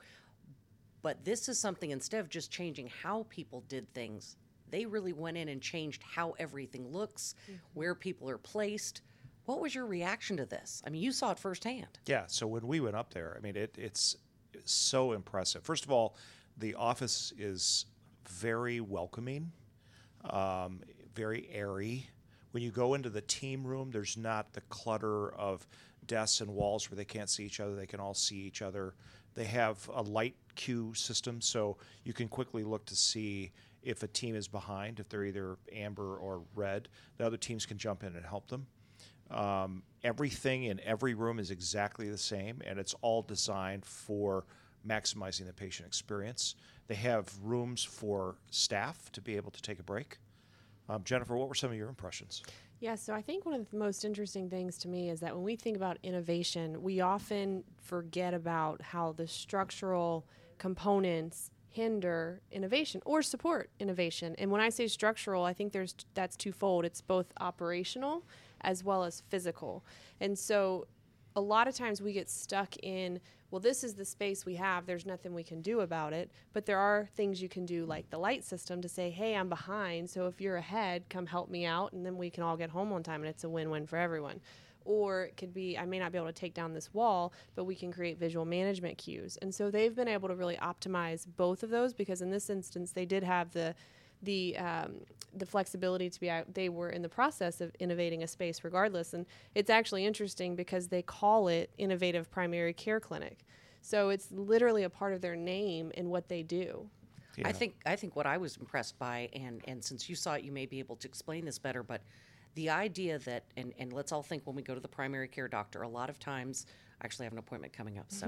But 1.03 1.25
this 1.25 1.49
is 1.49 1.59
something, 1.59 1.91
instead 1.91 2.21
of 2.21 2.29
just 2.29 2.51
changing 2.51 2.91
how 3.03 3.27
people 3.29 3.65
did 3.69 3.93
things, 3.95 4.37
they 4.71 4.85
really 4.85 5.13
went 5.13 5.37
in 5.37 5.49
and 5.49 5.63
changed 5.63 6.03
how 6.03 6.35
everything 6.39 6.91
looks, 6.93 7.35
mm-hmm. 7.45 7.59
where 7.75 7.95
people 7.95 8.29
are 8.29 8.39
placed. 8.39 9.03
What 9.45 9.61
was 9.61 9.75
your 9.75 9.87
reaction 9.87 10.37
to 10.39 10.47
this? 10.47 10.83
I 10.85 10.91
mean, 10.91 11.03
you 11.03 11.13
saw 11.13 11.31
it 11.31 11.39
firsthand. 11.39 12.01
Yeah. 12.07 12.25
So 12.27 12.47
when 12.47 12.67
we 12.67 12.81
went 12.81 12.97
up 12.97 13.15
there, 13.15 13.37
I 13.39 13.41
mean, 13.41 13.57
it, 13.57 13.77
it's 13.79 14.17
so 14.71 15.13
impressive. 15.13 15.63
First 15.63 15.85
of 15.85 15.91
all, 15.91 16.17
the 16.59 16.75
office 16.75 17.33
is 17.39 17.87
very 18.29 18.81
welcoming, 18.81 19.53
um, 20.29 20.81
very 21.15 21.49
airy. 21.53 22.09
When 22.53 22.63
you 22.63 22.71
go 22.71 22.95
into 22.95 23.11
the 23.11 23.21
team 23.21 23.67
room, 23.67 23.91
there's 23.91 24.17
not 24.17 24.53
the 24.53 24.63
clutter 24.63 25.33
of 25.35 25.67
desks 26.07 26.41
and 26.41 26.51
walls 26.51 26.91
where 26.91 26.97
they 26.97 27.05
can't 27.05 27.29
see 27.29 27.45
each 27.45 27.61
other. 27.61 27.75
They 27.75 27.87
can 27.87 28.01
all 28.01 28.15
see 28.15 28.37
each 28.37 28.63
other. 28.63 28.95
They 29.35 29.45
have 29.45 29.89
a 29.93 30.03
light 30.03 30.37
cue 30.55 30.95
system, 30.95 31.41
so 31.41 31.77
you 32.05 32.13
can 32.13 32.29
quickly 32.29 32.65
look 32.65 32.87
to 32.87 32.97
see 32.97 33.53
if 33.83 34.03
a 34.03 34.09
team 34.09 34.35
is 34.35 34.49
behind, 34.49 34.99
if 34.99 35.09
they're 35.09 35.25
either 35.25 35.59
amber 35.73 36.17
or 36.17 36.43
red. 36.55 36.89
The 37.19 37.27
other 37.27 37.37
teams 37.37 37.67
can 37.67 37.79
jump 37.79 38.03
in 38.03 38.17
and 38.17 38.25
help 38.25 38.49
them. 38.49 38.67
Um, 39.31 39.83
everything 40.05 40.65
in 40.65 40.81
every 40.85 41.15
room 41.15 41.39
is 41.39 41.51
exactly 41.51 42.09
the 42.11 42.19
same, 42.19 42.63
and 42.65 42.79
it's 42.79 42.95
all 43.03 43.23
designed 43.23 43.85
for 43.85 44.45
maximizing 44.87 45.47
the 45.47 45.53
patient 45.53 45.87
experience. 45.87 46.55
They 46.87 46.95
have 46.95 47.33
rooms 47.43 47.83
for 47.83 48.37
staff 48.51 49.11
to 49.13 49.21
be 49.21 49.37
able 49.37 49.51
to 49.51 49.63
take 49.63 49.81
a 49.81 49.83
break. 49.83 50.19
Um, 50.89 51.03
Jennifer, 51.05 51.37
what 51.37 51.49
were 51.49 51.55
some 51.55 51.71
of 51.71 51.77
your 51.77 51.89
impressions? 51.89 52.43
Yeah, 52.79 52.95
so 52.95 53.15
I 53.15 53.23
think 53.23 53.45
one 53.45 53.55
of 53.55 53.71
the 53.71 53.79
most 53.79 54.05
interesting 54.05 54.51
things 54.51 54.79
to 54.79 54.89
me 54.89 55.09
is 55.09 55.21
that 55.21 55.35
when 55.35 55.43
we 55.43 55.57
think 55.57 55.77
about 55.77 55.99
innovation, 56.03 56.83
we 56.83 57.01
often 57.01 57.65
forget 57.83 58.35
about 58.35 58.83
how 58.83 59.13
the 59.13 59.27
structural 59.27 60.27
components 60.59 61.51
hinder 61.71 62.41
innovation 62.53 63.03
or 63.05 63.23
support 63.23 63.71
innovation. 63.81 64.35
And 64.39 64.51
when 64.51 64.61
I 64.61 64.69
say 64.69 64.87
structural, 64.89 65.45
I 65.45 65.53
think 65.53 65.73
there's 65.73 65.95
that's 66.15 66.37
twofold. 66.37 66.85
It's 66.85 67.01
both 67.01 67.27
operational 67.41 68.25
as 68.63 68.85
well 68.85 69.05
as 69.05 69.23
physical. 69.29 69.85
And 70.21 70.39
so 70.39 70.87
a 71.35 71.41
lot 71.41 71.69
of 71.69 71.75
times 71.75 72.01
we 72.01 72.13
get 72.13 72.31
stuck 72.31 72.75
in 72.83 73.21
well 73.51 73.61
this 73.61 73.85
is 73.85 73.95
the 73.95 74.05
space 74.05 74.47
we 74.47 74.55
have 74.57 74.87
there's 74.87 75.05
nothing 75.05 75.35
we 75.35 75.45
can 75.45 75.61
do 75.61 75.81
about 75.81 76.15
it 76.15 76.31
but 76.55 76.65
there 76.65 76.79
are 76.79 77.09
things 77.15 77.43
you 77.43 77.49
can 77.49 77.67
do 77.67 77.85
like 77.85 78.09
the 78.09 78.19
light 78.19 78.43
system 78.43 78.81
to 78.81 78.89
say 78.89 79.11
hey 79.11 79.37
i'm 79.37 79.49
behind 79.49 80.09
so 80.09 80.27
if 80.27 80.41
you're 80.41 80.57
ahead 80.57 81.05
come 81.11 81.27
help 81.27 81.51
me 81.51 81.67
out 81.67 81.93
and 81.93 82.05
then 82.05 82.17
we 82.17 82.31
can 82.31 82.43
all 82.43 82.57
get 82.57 82.71
home 82.71 82.91
on 82.91 83.03
time 83.03 83.21
and 83.21 83.29
it's 83.29 83.45
a 83.45 83.49
win-win 83.49 83.87
for 83.87 83.99
everyone 83.99 84.41
or 84.87 85.25
it 85.25 85.37
could 85.37 85.53
be 85.53 85.77
I 85.77 85.85
may 85.85 85.99
not 85.99 86.13
be 86.13 86.19
able 86.19 86.29
to 86.29 86.33
take 86.33 86.55
down 86.55 86.73
this 86.73 86.95
wall, 86.95 87.33
but 87.55 87.65
we 87.65 87.75
can 87.75 87.93
create 87.93 88.19
visual 88.19 88.45
management 88.45 88.97
cues. 88.97 89.37
And 89.43 89.55
so 89.55 89.71
they've 89.71 89.95
been 89.95 90.09
able 90.09 90.29
to 90.29 90.35
really 90.35 90.57
optimize 90.57 91.27
both 91.37 91.63
of 91.63 91.71
those 91.71 91.93
because 91.93 92.23
in 92.23 92.31
this 92.31 92.49
instance 92.49 92.93
they 92.93 93.05
did 93.05 93.23
have 93.23 93.53
the 93.53 93.75
the 94.23 94.57
um, 94.59 95.01
the 95.35 95.47
flexibility 95.47 96.09
to 96.09 96.21
be 96.21 96.31
out. 96.31 96.55
They 96.55 96.69
were 96.69 96.91
in 96.91 97.03
the 97.03 97.09
process 97.09 97.61
of 97.61 97.75
innovating 97.79 98.23
a 98.23 98.27
space 98.27 98.65
regardless, 98.65 99.15
and 99.15 99.27
it's 99.55 99.71
actually 99.71 100.07
interesting 100.07 100.57
because 100.57 100.89
they 100.89 101.03
call 101.03 101.49
it 101.49 101.71
innovative 101.79 102.31
primary 102.31 102.73
care 102.73 103.01
clinic. 103.01 103.45
So 103.83 104.09
it's 104.09 104.33
literally 104.33 104.83
a 104.83 104.91
part 104.91 105.13
of 105.13 105.21
their 105.21 105.37
name 105.37 105.93
and 105.97 106.11
what 106.11 106.29
they 106.29 106.43
do. 106.43 106.89
I 107.45 107.53
think 107.53 107.75
I 107.85 107.97
think 107.97 108.17
what 108.17 108.27
I 108.27 108.39
was 108.39 108.57
impressed 108.57 108.99
by, 108.99 109.29
and 109.33 109.61
and 109.69 109.85
since 109.85 110.09
you 110.09 110.17
saw 110.17 110.35
it, 110.35 110.45
you 110.45 110.53
may 110.53 110.67
be 110.67 110.79
able 110.79 110.97
to 110.97 111.09
explain 111.09 111.45
this 111.45 111.59
better. 111.59 111.83
But 111.83 112.01
the 112.55 112.71
idea 112.71 113.19
that, 113.21 113.45
and 113.57 113.75
and 113.79 113.93
let's 113.93 114.13
all 114.13 114.23
think 114.23 114.47
when 114.47 114.57
we 114.57 114.63
go 114.63 114.75
to 114.75 114.81
the 114.81 114.89
primary 114.89 115.29
care 115.29 115.49
doctor, 115.49 115.83
a 115.83 115.89
lot 115.89 116.09
of 116.09 116.19
times, 116.19 116.67
I 117.01 117.05
actually 117.05 117.25
have 117.25 117.33
an 117.33 117.39
appointment 117.39 117.73
coming 117.73 117.99
up, 117.99 118.07
so 118.09 118.27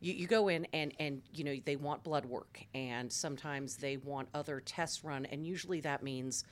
you, 0.00 0.12
you 0.12 0.26
go 0.26 0.48
in 0.48 0.66
and 0.72 0.92
and 0.98 1.22
you 1.32 1.44
know 1.44 1.56
they 1.64 1.76
want 1.76 2.02
blood 2.04 2.24
work, 2.26 2.60
and 2.74 3.10
sometimes 3.10 3.76
they 3.76 3.96
want 3.96 4.28
other 4.34 4.60
tests 4.60 5.02
run, 5.04 5.24
and 5.26 5.46
usually 5.46 5.80
that 5.80 6.02
means 6.02 6.44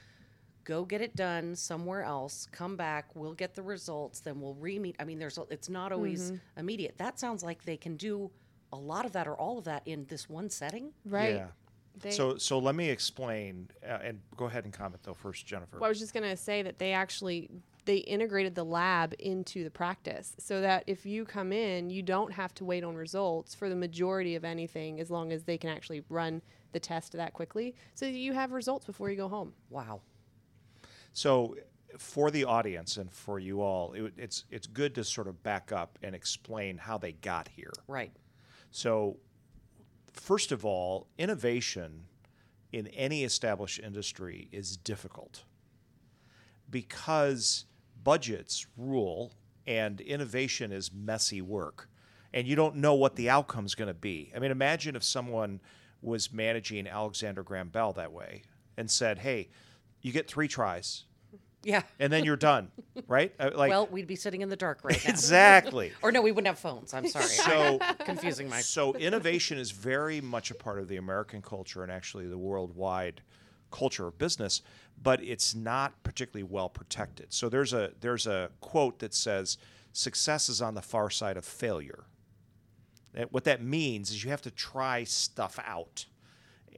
go 0.64 0.84
get 0.84 1.00
it 1.00 1.16
done 1.16 1.56
somewhere 1.56 2.04
else 2.04 2.46
come 2.52 2.76
back 2.76 3.06
we'll 3.16 3.34
get 3.34 3.52
the 3.56 3.62
results 3.62 4.20
then 4.20 4.40
we'll 4.40 4.54
re-meet 4.54 4.94
i 5.00 5.04
mean 5.04 5.18
there's 5.18 5.36
it's 5.50 5.68
not 5.68 5.90
always 5.90 6.32
immediate 6.56 6.96
that 6.98 7.18
sounds 7.18 7.42
like 7.42 7.64
they 7.64 7.76
can 7.76 7.96
do 7.96 8.30
a 8.72 8.76
lot 8.76 9.04
of 9.04 9.10
that 9.10 9.26
or 9.26 9.34
all 9.34 9.58
of 9.58 9.64
that 9.64 9.82
in 9.86 10.06
this 10.08 10.28
one 10.30 10.48
setting 10.48 10.92
Right. 11.04 11.34
Yeah. 11.34 11.46
They- 12.00 12.12
so, 12.12 12.36
so 12.38 12.58
let 12.60 12.76
me 12.76 12.88
explain, 12.90 13.68
uh, 13.84 13.98
and 14.04 14.20
go 14.36 14.44
ahead 14.44 14.62
and 14.64 14.72
comment 14.72 15.02
though 15.02 15.14
first, 15.14 15.44
Jennifer. 15.46 15.78
Well, 15.78 15.86
I 15.86 15.88
was 15.88 15.98
just 15.98 16.14
going 16.14 16.30
to 16.30 16.36
say 16.36 16.62
that 16.62 16.78
they 16.78 16.92
actually 16.92 17.50
they 17.84 17.96
integrated 17.96 18.54
the 18.54 18.64
lab 18.64 19.14
into 19.18 19.64
the 19.64 19.70
practice 19.70 20.34
so 20.38 20.60
that 20.60 20.84
if 20.86 21.04
you 21.04 21.24
come 21.24 21.52
in, 21.52 21.90
you 21.90 22.02
don't 22.02 22.32
have 22.32 22.54
to 22.54 22.64
wait 22.64 22.84
on 22.84 22.94
results 22.94 23.54
for 23.54 23.68
the 23.68 23.74
majority 23.74 24.36
of 24.36 24.44
anything 24.44 25.00
as 25.00 25.10
long 25.10 25.32
as 25.32 25.44
they 25.44 25.58
can 25.58 25.70
actually 25.70 26.04
run 26.08 26.42
the 26.72 26.80
test 26.80 27.12
that 27.12 27.32
quickly 27.32 27.74
so 27.94 28.06
that 28.06 28.12
you 28.12 28.32
have 28.32 28.52
results 28.52 28.86
before 28.86 29.10
you 29.10 29.16
go 29.16 29.28
home. 29.28 29.52
wow 29.70 30.00
So, 31.12 31.56
for 31.98 32.30
the 32.30 32.44
audience 32.44 32.96
and 32.96 33.12
for 33.12 33.38
you 33.38 33.60
all, 33.60 33.92
it, 33.92 34.14
it's 34.16 34.44
it's 34.50 34.66
good 34.66 34.94
to 34.94 35.04
sort 35.04 35.28
of 35.28 35.42
back 35.42 35.72
up 35.72 35.98
and 36.02 36.14
explain 36.14 36.78
how 36.78 36.96
they 36.96 37.12
got 37.12 37.48
here. 37.48 37.72
right 37.86 38.12
So, 38.70 39.18
first 40.12 40.52
of 40.52 40.64
all, 40.64 41.08
innovation 41.18 42.04
in 42.72 42.86
any 42.88 43.24
established 43.24 43.78
industry 43.78 44.48
is 44.52 44.78
difficult 44.78 45.44
because 46.70 47.66
budgets 48.04 48.66
rule 48.76 49.32
and 49.66 50.00
innovation 50.00 50.72
is 50.72 50.92
messy 50.92 51.40
work. 51.40 51.88
And 52.34 52.46
you 52.46 52.56
don't 52.56 52.76
know 52.76 52.94
what 52.94 53.16
the 53.16 53.28
outcome 53.30 53.66
is 53.66 53.74
going 53.74 53.88
to 53.88 53.94
be. 53.94 54.32
I 54.34 54.38
mean, 54.38 54.50
imagine 54.50 54.96
if 54.96 55.04
someone 55.04 55.60
was 56.00 56.32
managing 56.32 56.86
Alexander 56.86 57.42
Graham 57.42 57.68
Bell 57.68 57.92
that 57.92 58.12
way 58.12 58.42
and 58.76 58.90
said, 58.90 59.18
hey, 59.18 59.48
you 60.00 60.12
get 60.12 60.28
three 60.28 60.48
tries 60.48 61.04
yeah 61.64 61.82
and 62.00 62.12
then 62.12 62.24
you're 62.24 62.36
done, 62.36 62.70
right? 63.06 63.32
Uh, 63.38 63.50
Like, 63.54 63.70
well 63.70 63.86
we'd 63.86 64.06
be 64.06 64.16
sitting 64.16 64.40
in 64.40 64.48
the 64.48 64.56
dark 64.56 64.80
right 64.82 65.00
now 65.04 65.10
exactly. 65.10 65.92
or 66.02 66.10
no 66.10 66.20
we 66.20 66.32
wouldn't 66.32 66.48
have 66.48 66.58
phones 66.58 66.92
i'm 66.92 67.06
sorry 67.06 67.26
So, 67.26 67.78
confusing 68.04 68.48
my 68.48 68.60
so 68.60 68.94
innovation 68.94 69.58
is 69.58 69.70
very 69.70 70.20
much 70.20 70.50
a 70.50 70.54
part 70.54 70.80
of 70.80 70.88
the 70.88 70.96
American 70.96 71.40
culture 71.40 71.82
and 71.82 71.92
actually 71.92 72.26
the 72.26 72.38
worldwide 72.38 73.22
culture 73.72 74.06
of 74.06 74.18
business, 74.18 74.62
but 75.02 75.22
it's 75.22 75.54
not 75.54 76.02
particularly 76.02 76.44
well 76.44 76.68
protected. 76.68 77.32
So 77.32 77.48
there's 77.48 77.72
a 77.72 77.92
there's 78.00 78.26
a 78.26 78.50
quote 78.60 79.00
that 79.00 79.14
says 79.14 79.58
success 79.92 80.48
is 80.48 80.62
on 80.62 80.74
the 80.74 80.82
far 80.82 81.10
side 81.10 81.36
of 81.36 81.44
failure. 81.44 82.04
And 83.14 83.28
what 83.30 83.44
that 83.44 83.62
means 83.62 84.10
is 84.10 84.24
you 84.24 84.30
have 84.30 84.42
to 84.42 84.50
try 84.50 85.04
stuff 85.04 85.58
out. 85.66 86.06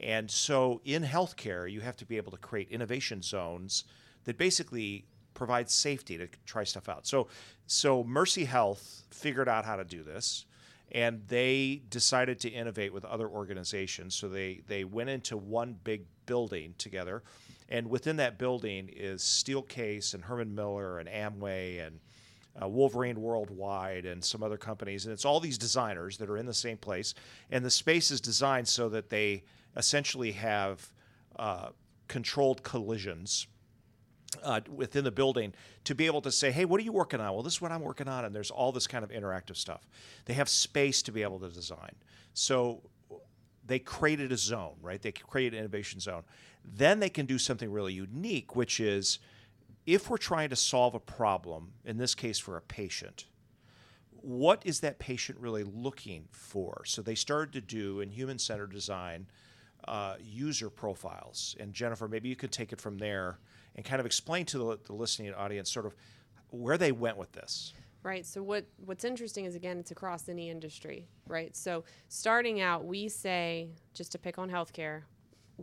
And 0.01 0.29
so 0.31 0.81
in 0.85 1.05
healthcare, 1.05 1.71
you 1.71 1.81
have 1.81 1.97
to 1.99 2.05
be 2.05 2.17
able 2.17 2.33
to 2.33 2.39
create 2.39 2.69
innovation 2.71 3.23
zones 3.23 3.85
that 4.25 4.37
basically 4.37 5.07
provide 5.35 5.71
safety 5.71 6.19
to 6.19 6.29
try 6.47 6.65
stuff 6.65 6.89
out. 6.89 7.07
So 7.07 7.29
so 7.67 8.05
Mercy 8.05 8.45
Health 8.45 9.05
figured 9.11 9.49
out 9.49 9.65
how 9.65 9.77
to 9.77 9.85
do 9.85 10.03
this 10.03 10.47
and 10.95 11.21
they 11.29 11.83
decided 11.91 12.41
to 12.41 12.49
innovate 12.49 12.95
with 12.95 13.05
other 13.05 13.29
organizations. 13.29 14.15
So 14.15 14.29
they 14.29 14.63
they 14.67 14.85
went 14.85 15.11
into 15.11 15.37
one 15.37 15.77
big 15.85 16.07
building 16.25 16.75
together 16.79 17.23
and 17.69 17.89
within 17.89 18.17
that 18.17 18.39
building 18.39 18.91
is 18.95 19.23
Steelcase 19.23 20.15
and 20.15 20.25
Herman 20.25 20.55
Miller 20.55 20.99
and 20.99 21.09
Amway 21.09 21.85
and 21.87 22.01
uh, 22.61 22.69
Wolverine 22.69 23.21
Worldwide 23.21 24.05
and 24.05 24.25
some 24.25 24.43
other 24.43 24.57
companies. 24.57 25.07
And 25.07 25.13
it's 25.13 25.25
all 25.25 25.41
these 25.41 25.59
designers 25.59 26.19
that 26.19 26.29
are 26.29 26.37
in 26.37 26.47
the 26.47 26.55
same 26.55 26.77
place. 26.77 27.15
And 27.51 27.65
the 27.65 27.71
space 27.71 28.11
is 28.11 28.21
designed 28.21 28.69
so 28.69 28.89
that 28.91 29.09
they 29.09 29.45
essentially 29.77 30.33
have 30.33 30.93
uh, 31.37 31.71
controlled 32.07 32.63
collisions 32.63 33.47
uh, 34.43 34.61
within 34.75 35.05
the 35.05 35.11
building 35.11 35.55
to 35.85 35.95
be 35.95 36.07
able 36.07 36.21
to 36.23 36.33
say, 36.33 36.51
hey, 36.51 36.65
what 36.65 36.81
are 36.81 36.85
you 36.85 36.93
working 36.93 37.21
on? 37.21 37.33
Well, 37.33 37.43
this 37.43 37.55
is 37.55 37.61
what 37.61 37.73
I'm 37.73 37.83
working 37.83 38.09
on. 38.09 38.25
And 38.25 38.35
there's 38.35 38.51
all 38.51 38.73
this 38.73 38.87
kind 38.87 39.05
of 39.05 39.11
interactive 39.11 39.57
stuff. 39.57 39.87
They 40.25 40.35
have 40.35 40.49
space 40.49 41.03
to 41.03 41.13
be 41.13 41.23
able 41.23 41.39
to 41.41 41.49
design. 41.49 41.95
So 42.33 42.83
they 43.67 43.79
created 43.79 44.33
a 44.33 44.37
zone, 44.37 44.77
right? 44.83 45.01
They 45.01 45.13
created 45.13 45.55
an 45.55 45.61
innovation 45.61 46.01
zone. 46.01 46.23
Then 46.65 47.01
they 47.01 47.11
can 47.11 47.27
do 47.27 47.39
something 47.39 47.71
really 47.71 47.93
unique, 47.93 48.57
which 48.57 48.81
is 48.81 49.19
if 49.87 50.09
we're 50.09 50.17
trying 50.17 50.51
to 50.51 50.57
solve 50.57 50.95
a 50.95 51.01
problem, 51.01 51.73
in 51.85 51.99
this 51.99 52.15
case 52.15 52.39
for 52.39 52.57
a 52.57 52.63
patient, 52.63 53.27
what 54.11 54.63
is 54.65 54.81
that 54.81 54.99
patient 54.99 55.39
really 55.39 55.65
looking 55.65 56.27
for? 56.31 56.83
So 56.87 57.03
they 57.03 57.15
started 57.15 57.53
to 57.53 57.61
do 57.61 58.01
in 58.01 58.11
human 58.11 58.39
centered 58.39 58.73
design 58.73 59.27
uh, 59.87 60.15
user 60.23 60.71
profiles. 60.71 61.55
And 61.61 61.75
Jennifer, 61.75 62.09
maybe 62.09 62.29
you 62.31 62.37
could 62.37 62.53
take 62.53 62.73
it 62.73 62.81
from 62.81 62.97
there 62.97 63.39
and 63.75 63.85
kind 63.85 64.01
of 64.01 64.07
explain 64.07 64.47
to 64.47 64.59
the, 64.59 64.79
the 64.85 64.93
listening 64.93 65.33
audience 65.35 65.71
sort 65.71 65.87
of 65.87 65.95
where 66.51 66.79
they 66.79 66.93
went 66.93 67.17
with 67.17 67.33
this. 67.33 67.73
Right. 68.03 68.27
So 68.27 68.43
what 68.43 68.67
what's 68.85 69.05
interesting 69.05 69.47
is 69.47 69.55
again 69.55 69.79
it's 69.79 69.91
across 69.91 70.29
any 70.29 70.51
industry, 70.51 71.09
right? 71.27 71.57
So 71.57 71.85
starting 72.09 72.61
out, 72.61 72.85
we 72.85 73.09
say 73.09 73.71
just 73.95 74.13
to 74.13 74.19
pick 74.19 74.39
on 74.39 74.51
healthcare, 74.51 75.03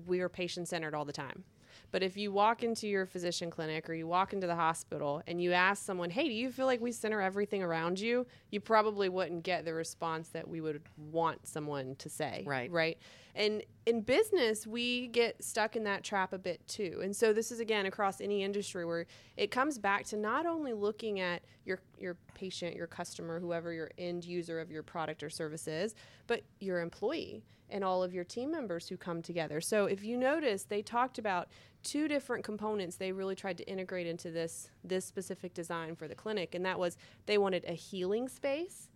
we 0.08 0.22
are 0.22 0.30
patient 0.30 0.68
centered 0.68 0.96
all 0.96 1.06
the 1.06 1.13
time. 1.13 1.44
But 1.91 2.03
if 2.03 2.17
you 2.17 2.31
walk 2.31 2.63
into 2.63 2.88
your 2.88 3.05
physician 3.05 3.50
clinic 3.50 3.89
or 3.89 3.93
you 3.93 4.07
walk 4.07 4.33
into 4.33 4.48
the 4.48 4.55
hospital 4.55 5.21
and 5.27 5.41
you 5.41 5.51
ask 5.51 5.83
someone, 5.83 6.10
"Hey, 6.10 6.27
do 6.27 6.33
you 6.33 6.51
feel 6.51 6.65
like 6.65 6.81
we 6.81 6.91
center 6.91 7.21
everything 7.21 7.62
around 7.62 8.00
you?" 8.00 8.25
You 8.50 8.62
probably 8.62 9.10
wouldn't 9.10 9.43
get 9.43 9.65
the 9.65 9.74
response 9.74 10.29
that 10.29 10.48
we 10.48 10.62
would 10.62 10.81
want 11.12 11.45
someone 11.48 11.95
to 11.98 12.10
say. 12.10 12.43
Right. 12.45 12.71
Right. 12.71 12.98
And 13.33 13.63
in 13.86 14.01
business, 14.01 14.67
we 14.67 15.07
get 15.07 15.41
stuck 15.43 15.75
in 15.75 15.83
that 15.86 16.03
trap 16.03 16.33
a 16.33 16.38
bit 16.38 16.65
too. 16.67 17.00
And 17.03 17.15
so 17.15 17.31
this 17.33 17.51
is 17.51 17.60
again 17.60 17.86
across 17.86 18.19
any 18.19 18.43
industry 18.43 18.86
where 18.86 19.05
it 19.38 19.51
comes 19.51 19.77
back 19.77 20.05
to 20.07 20.17
not 20.17 20.45
only 20.45 20.74
looking 20.74 21.19
at 21.19 21.43
your 21.65 21.79
your 21.98 22.17
patient, 22.33 22.75
your 22.75 22.88
customer, 22.88 23.39
whoever 23.39 23.71
your 23.71 23.91
end 23.98 24.25
user 24.25 24.60
of 24.60 24.71
your 24.71 24.83
product 24.83 25.24
or 25.24 25.29
service 25.29 25.67
is, 25.67 25.95
but 26.27 26.41
your 26.60 26.81
employee 26.81 27.43
and 27.72 27.84
all 27.84 28.04
of 28.04 28.13
your 28.13 28.24
team 28.24 28.51
members 28.51 28.88
who 28.88 28.98
come 28.98 29.22
together. 29.22 29.62
So 29.62 29.86
if 29.86 30.04
you 30.04 30.18
notice, 30.18 30.63
they 30.63 30.82
talked 30.82 31.18
about 31.18 31.48
two 31.84 32.08
different 32.08 32.44
components 32.44 32.96
they 32.96 33.12
really 33.12 33.36
tried 33.36 33.58
to 33.58 33.68
integrate 33.68 34.06
into 34.06 34.30
this 34.30 34.70
this 34.84 35.04
specific 35.04 35.54
design 35.54 35.96
for 35.96 36.08
the 36.08 36.13
clinic 36.13 36.54
and 36.54 36.63
that 36.63 36.78
was 36.78 36.96
they 37.25 37.40
wanted 37.40 37.66
a 37.66 37.74
healing 37.74 38.30
space 38.30 38.88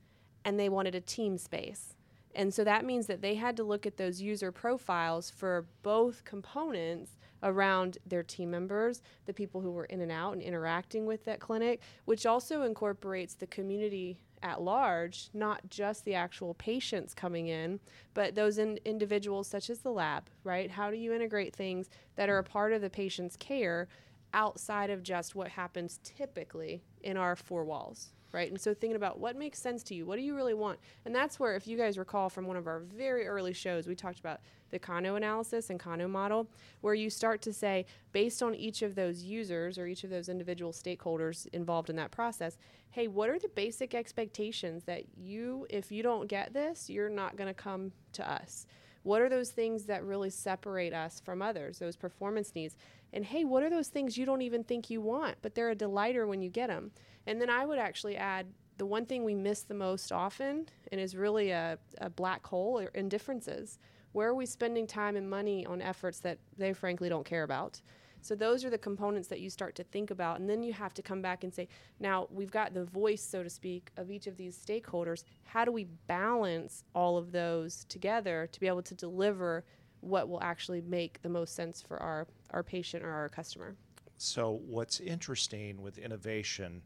and 0.44 0.60
they 0.60 0.70
wanted 0.70 0.94
a 0.96 1.02
team 1.02 1.38
space. 1.38 1.96
And 2.36 2.54
so 2.54 2.64
that 2.66 2.86
means 2.86 3.08
that 3.08 3.22
they 3.22 3.36
had 3.36 3.56
to 3.58 3.64
look 3.64 3.86
at 3.86 3.98
those 3.98 4.22
user 4.22 4.52
profiles 4.52 5.30
for 5.30 5.66
both 5.84 6.24
components 6.26 7.18
around 7.42 7.98
their 8.06 8.24
team 8.24 8.52
members, 8.52 9.02
the 9.26 9.34
people 9.34 9.62
who 9.62 9.72
were 9.72 9.86
in 9.86 10.02
and 10.02 10.12
out 10.12 10.34
and 10.34 10.42
interacting 10.42 11.06
with 11.06 11.24
that 11.26 11.40
clinic, 11.40 11.82
which 12.04 12.26
also 12.26 12.64
incorporates 12.64 13.36
the 13.36 13.48
community 13.48 14.20
at 14.42 14.62
large, 14.62 15.30
not 15.34 15.70
just 15.70 16.06
the 16.06 16.16
actual 16.16 16.54
patients 16.54 17.14
coming 17.14 17.48
in, 17.48 17.80
but 18.14 18.36
those 18.36 18.58
in 18.58 18.80
individuals 18.86 19.48
such 19.48 19.70
as 19.70 19.80
the 19.80 19.92
lab, 19.92 20.30
right? 20.44 20.72
How 20.72 20.90
do 20.90 20.98
you 20.98 21.14
integrate 21.14 21.56
things 21.56 21.90
that 22.16 22.30
are 22.30 22.38
a 22.38 22.44
part 22.44 22.74
of 22.74 22.82
the 22.82 22.90
patient's 22.90 23.36
care 23.36 23.88
outside 24.34 24.90
of 24.90 25.04
just 25.04 25.36
what 25.36 25.50
happens 25.50 26.00
typically 26.04 26.84
in 27.02 27.18
our 27.18 27.36
four 27.36 27.64
walls? 27.64 28.15
Right. 28.36 28.52
And 28.52 28.60
so 28.60 28.74
thinking 28.74 28.98
about 28.98 29.18
what 29.18 29.38
makes 29.38 29.60
sense 29.60 29.82
to 29.84 29.96
you, 29.96 30.06
what 30.06 30.18
do 30.18 30.22
you 30.22 30.36
really 30.36 30.54
want? 30.54 30.78
And 31.06 31.16
that's 31.16 31.40
where, 31.40 31.56
if 31.56 31.68
you 31.68 31.78
guys 31.78 31.98
recall 31.98 32.30
from 32.30 32.46
one 32.48 32.58
of 32.58 32.68
our 32.68 32.80
very 32.80 33.26
early 33.26 33.54
shows, 33.54 33.88
we 33.88 33.96
talked 33.96 34.20
about 34.20 34.42
the 34.72 34.78
Kano 34.78 35.16
analysis 35.16 35.70
and 35.70 35.80
Kano 35.80 36.06
model, 36.10 36.50
where 36.82 36.94
you 36.94 37.10
start 37.10 37.42
to 37.44 37.54
say, 37.54 37.86
based 38.12 38.44
on 38.44 38.54
each 38.54 38.82
of 38.82 38.94
those 38.94 39.24
users 39.24 39.78
or 39.78 39.88
each 39.88 40.04
of 40.04 40.10
those 40.10 40.28
individual 40.28 40.74
stakeholders 40.74 41.48
involved 41.54 41.90
in 41.90 41.96
that 41.96 42.12
process, 42.12 42.58
hey, 42.90 43.08
what 43.08 43.30
are 43.30 43.40
the 43.40 43.48
basic 43.48 43.96
expectations 43.96 44.84
that 44.84 45.04
you, 45.16 45.66
if 45.70 45.90
you 45.90 46.04
don't 46.04 46.28
get 46.28 46.52
this, 46.52 46.90
you're 46.90 47.08
not 47.08 47.38
going 47.38 47.48
to 47.48 47.54
come 47.54 47.94
to 48.12 48.30
us? 48.30 48.68
What 49.06 49.22
are 49.22 49.30
those 49.30 49.52
things 49.52 49.86
that 49.86 50.04
really 50.04 50.32
separate 50.32 50.92
us 50.92 51.22
from 51.24 51.40
others, 51.40 51.78
those 51.78 51.96
performance 51.96 52.56
needs? 52.56 52.76
And 53.14 53.24
hey, 53.24 53.46
what 53.46 53.62
are 53.62 53.70
those 53.70 53.90
things 53.90 54.18
you 54.18 54.26
don't 54.26 54.42
even 54.42 54.64
think 54.64 54.90
you 54.90 55.00
want, 55.00 55.36
but 55.44 55.54
they're 55.54 55.70
a 55.70 55.76
delighter 55.76 56.26
when 56.26 56.42
you 56.42 56.50
get 56.50 56.70
them? 56.70 56.90
And 57.28 57.40
then 57.40 57.48
I 57.48 57.68
would 57.68 57.78
actually 57.78 58.18
add 58.18 58.48
the 58.80 58.86
one 58.88 59.06
thing 59.06 59.24
we 59.24 59.36
miss 59.36 59.62
the 59.62 59.76
most 59.76 60.12
often 60.12 60.66
and 60.92 61.00
is 61.00 61.16
really 61.16 61.52
a, 61.52 61.78
a 62.00 62.10
black 62.10 62.48
hole 62.48 62.80
are 62.80 62.88
indifferences. 62.96 63.78
Where 64.14 64.30
are 64.30 64.34
we 64.34 64.48
spending 64.48 64.88
time 64.88 65.16
and 65.16 65.30
money 65.30 65.68
on 65.68 65.84
efforts 65.84 66.18
that 66.22 66.40
they 66.58 66.74
frankly 66.74 67.08
don't 67.08 67.26
care 67.26 67.44
about? 67.44 67.82
So 68.26 68.34
those 68.34 68.66
are 68.66 68.72
the 68.72 68.78
components 68.80 69.28
that 69.28 69.40
you 69.40 69.52
start 69.52 69.76
to 69.76 69.84
think 69.84 70.10
about. 70.10 70.40
And 70.40 70.50
then 70.50 70.64
you 70.64 70.74
have 70.74 70.96
to 70.96 71.04
come 71.04 71.22
back 71.22 71.44
and 71.44 71.54
say, 71.54 71.68
now 72.00 72.28
we've 72.32 72.50
got 72.50 72.74
the 72.74 72.84
voice, 72.86 73.22
so 73.22 73.44
to 73.44 73.50
speak, 73.52 73.92
of 73.98 74.10
each 74.10 74.26
of 74.26 74.36
these 74.36 74.58
stakeholders. 74.58 75.26
How 75.44 75.64
do 75.64 75.72
we 75.72 75.84
balance 76.08 76.84
all 76.96 77.20
of 77.20 77.32
those 77.32 77.86
together 77.88 78.50
to 78.52 78.60
be 78.60 78.66
able 78.66 78.82
to 78.82 78.96
deliver 78.96 79.64
what 80.00 80.28
will 80.28 80.42
actually 80.42 80.82
make 80.82 81.22
the 81.22 81.30
most 81.30 81.54
sense 81.54 81.84
for 81.84 82.02
our, 82.02 82.26
our 82.50 82.64
patient 82.64 83.04
or 83.04 83.12
our 83.12 83.30
customer? 83.30 83.76
So, 84.18 84.60
what's 84.66 85.00
interesting 85.00 85.84
with 85.84 86.00
innovation 86.00 86.82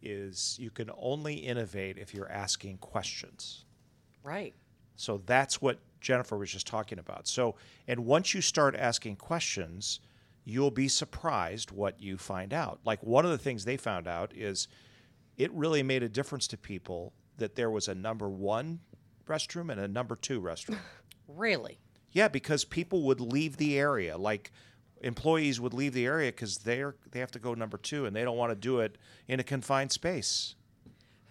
is 0.00 0.56
you 0.58 0.70
can 0.70 0.90
only 0.96 1.34
innovate 1.34 1.98
if 1.98 2.14
you're 2.14 2.30
asking 2.30 2.78
questions. 2.78 3.66
Right. 4.22 4.54
So 4.96 5.18
that's 5.26 5.60
what 5.60 5.78
Jennifer 6.00 6.38
was 6.38 6.50
just 6.50 6.66
talking 6.66 6.98
about. 6.98 7.28
So, 7.28 7.56
and 7.86 8.06
once 8.06 8.32
you 8.32 8.40
start 8.40 8.74
asking 8.76 9.16
questions, 9.16 10.00
you'll 10.44 10.70
be 10.70 10.88
surprised 10.88 11.70
what 11.70 12.00
you 12.00 12.16
find 12.16 12.52
out. 12.52 12.80
Like 12.84 13.02
one 13.02 13.24
of 13.24 13.30
the 13.30 13.38
things 13.38 13.64
they 13.64 13.76
found 13.76 14.08
out 14.08 14.32
is 14.34 14.68
it 15.36 15.52
really 15.52 15.82
made 15.82 16.02
a 16.02 16.08
difference 16.08 16.46
to 16.48 16.56
people 16.56 17.12
that 17.38 17.54
there 17.54 17.70
was 17.70 17.88
a 17.88 17.94
number 17.94 18.28
one 18.28 18.80
restroom 19.26 19.70
and 19.70 19.80
a 19.80 19.88
number 19.88 20.16
two 20.16 20.40
restroom. 20.40 20.78
Really? 21.32 21.78
yeah, 22.12 22.28
because 22.28 22.64
people 22.64 23.02
would 23.04 23.20
leave 23.20 23.56
the 23.56 23.78
area. 23.78 24.18
Like 24.18 24.50
employees 25.02 25.60
would 25.60 25.72
leave 25.72 25.92
the 25.92 26.06
area 26.06 26.30
because 26.30 26.58
they're 26.58 26.96
they 27.10 27.20
have 27.20 27.30
to 27.32 27.38
go 27.38 27.54
number 27.54 27.78
two 27.78 28.06
and 28.06 28.14
they 28.14 28.24
don't 28.24 28.36
want 28.36 28.50
to 28.50 28.56
do 28.56 28.80
it 28.80 28.98
in 29.28 29.40
a 29.40 29.44
confined 29.44 29.92
space. 29.92 30.54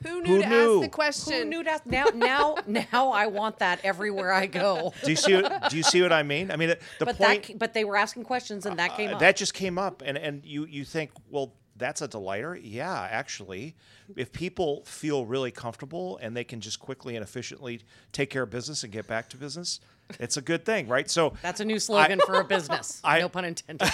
Who 0.03 0.21
knew 0.21 0.35
Who 0.35 0.41
to 0.41 0.49
knew? 0.49 0.75
ask 0.75 0.81
the 0.81 0.89
question? 0.89 1.33
Who 1.33 1.45
knew 1.45 1.63
that? 1.63 1.85
Now, 1.85 2.05
now, 2.13 2.55
now, 2.67 3.11
I 3.11 3.27
want 3.27 3.59
that 3.59 3.79
everywhere 3.83 4.31
I 4.31 4.45
go. 4.45 4.93
Do 5.03 5.11
you 5.11 5.17
see? 5.17 5.35
What, 5.35 5.69
do 5.69 5.77
you 5.77 5.83
see 5.83 6.01
what 6.01 6.13
I 6.13 6.23
mean? 6.23 6.51
I 6.51 6.55
mean, 6.55 6.69
the, 6.69 6.79
the 6.99 7.05
but 7.05 7.17
point 7.17 7.47
that, 7.47 7.59
but 7.59 7.73
they 7.73 7.83
were 7.83 7.97
asking 7.97 8.23
questions, 8.23 8.65
and 8.65 8.79
that 8.79 8.95
came 8.95 9.09
uh, 9.09 9.13
up. 9.13 9.19
that 9.19 9.35
just 9.35 9.53
came 9.53 9.77
up, 9.77 10.01
and 10.05 10.17
and 10.17 10.45
you 10.45 10.65
you 10.65 10.85
think, 10.85 11.11
well, 11.29 11.53
that's 11.79 12.01
a 12.01 12.07
delighter. 12.07 12.55
Yeah, 12.55 13.07
actually, 13.09 13.75
if 14.15 14.31
people 14.31 14.83
feel 14.85 15.25
really 15.25 15.51
comfortable 15.51 16.19
and 16.21 16.35
they 16.35 16.43
can 16.43 16.61
just 16.61 16.79
quickly 16.79 17.15
and 17.15 17.23
efficiently 17.23 17.81
take 18.11 18.29
care 18.29 18.43
of 18.43 18.49
business 18.49 18.83
and 18.83 18.91
get 18.93 19.07
back 19.07 19.29
to 19.29 19.37
business, 19.37 19.79
it's 20.19 20.37
a 20.37 20.41
good 20.41 20.65
thing, 20.65 20.87
right? 20.87 21.09
So 21.09 21.33
That's 21.41 21.59
a 21.59 21.65
new 21.65 21.79
slogan 21.79 22.19
I- 22.21 22.25
for 22.25 22.35
a 22.39 22.43
business. 22.43 23.01
I- 23.03 23.19
no 23.19 23.29
pun 23.29 23.45
intended. 23.45 23.89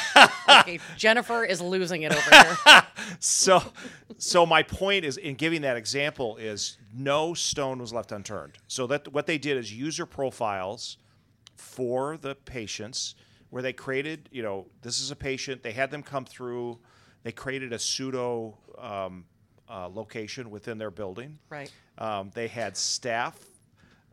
okay, 0.49 0.79
Jennifer 0.97 1.43
is 1.43 1.59
losing 1.61 2.03
it 2.03 2.11
over 2.13 2.35
here. 2.35 2.83
so 3.19 3.61
so 4.17 4.45
my 4.45 4.63
point 4.63 5.03
is 5.05 5.17
in 5.17 5.35
giving 5.35 5.61
that 5.61 5.77
example 5.77 6.37
is 6.37 6.77
no 6.93 7.33
stone 7.33 7.79
was 7.79 7.91
left 7.93 8.11
unturned 8.11 8.57
so 8.67 8.87
that 8.87 9.11
what 9.11 9.25
they 9.27 9.37
did 9.37 9.57
is 9.57 9.71
user 9.73 10.05
profiles 10.05 10.97
for 11.55 12.17
the 12.17 12.35
patients 12.35 13.15
where 13.49 13.61
they 13.61 13.73
created 13.73 14.27
you 14.31 14.41
know 14.41 14.65
this 14.81 15.01
is 15.01 15.11
a 15.11 15.15
patient 15.15 15.61
they 15.63 15.71
had 15.71 15.91
them 15.91 16.01
come 16.03 16.25
through 16.25 16.77
they 17.23 17.31
created 17.31 17.73
a 17.73 17.79
pseudo 17.79 18.57
um, 18.77 19.25
uh, 19.69 19.87
location 19.89 20.49
within 20.49 20.77
their 20.77 20.91
building 20.91 21.37
Right. 21.49 21.71
um, 21.97 22.31
they 22.33 22.47
had 22.47 22.75
staff 22.77 23.37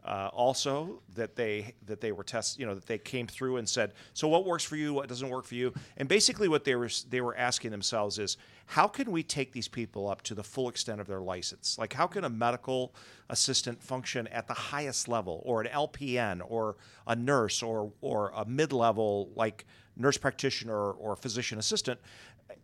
uh, 0.05 0.29
also 0.33 1.01
that 1.15 1.37
they 1.37 1.75
that 1.87 2.01
they 2.01 2.11
were 2.11 2.25
test 2.25 2.59
you 2.59 2.67
know 2.67 2.75
that 2.75 2.87
they 2.87 2.99
came 2.99 3.27
through 3.27 3.59
and 3.59 3.69
said 3.69 3.93
so 4.15 4.27
what 4.27 4.45
works 4.45 4.65
for 4.65 4.77
you? 4.77 4.93
What 4.93 5.09
doesn't 5.09 5.29
work 5.29 5.45
for 5.45 5.55
you? 5.55 5.73
And 5.97 6.09
basically 6.09 6.49
what 6.49 6.65
they 6.65 6.75
were 6.75 6.91
they 7.09 7.21
were 7.21 7.37
asking 7.37 7.71
themselves 7.71 8.19
is 8.19 8.37
how 8.67 8.89
can 8.89 9.13
we 9.13 9.23
take 9.23 9.53
these 9.53 9.69
people 9.69 10.09
up 10.09 10.23
to 10.23 10.35
the 10.35 10.43
full 10.43 10.69
extent 10.69 11.01
of 11.01 11.07
their 11.07 11.21
license? 11.21 11.79
Like 11.79 11.93
how 11.93 12.09
can 12.09 12.25
a 12.25 12.29
medical 12.29 12.95
assistant 13.31 13.83
function 13.83 14.27
at 14.29 14.49
the 14.49 14.55
highest 14.55 15.07
level 15.07 15.41
or 15.45 15.63
an 15.63 15.69
LPN 15.69 16.41
or 16.45 16.77
a 17.07 17.15
nurse 17.15 17.63
or 17.63 17.93
or 18.01 18.33
a 18.35 18.45
mid-level 18.45 19.31
like 19.37 19.67
nurse 19.97 20.19
practitioner 20.19 20.91
or 20.93 21.15
physician 21.15 21.59
assistant? 21.59 22.01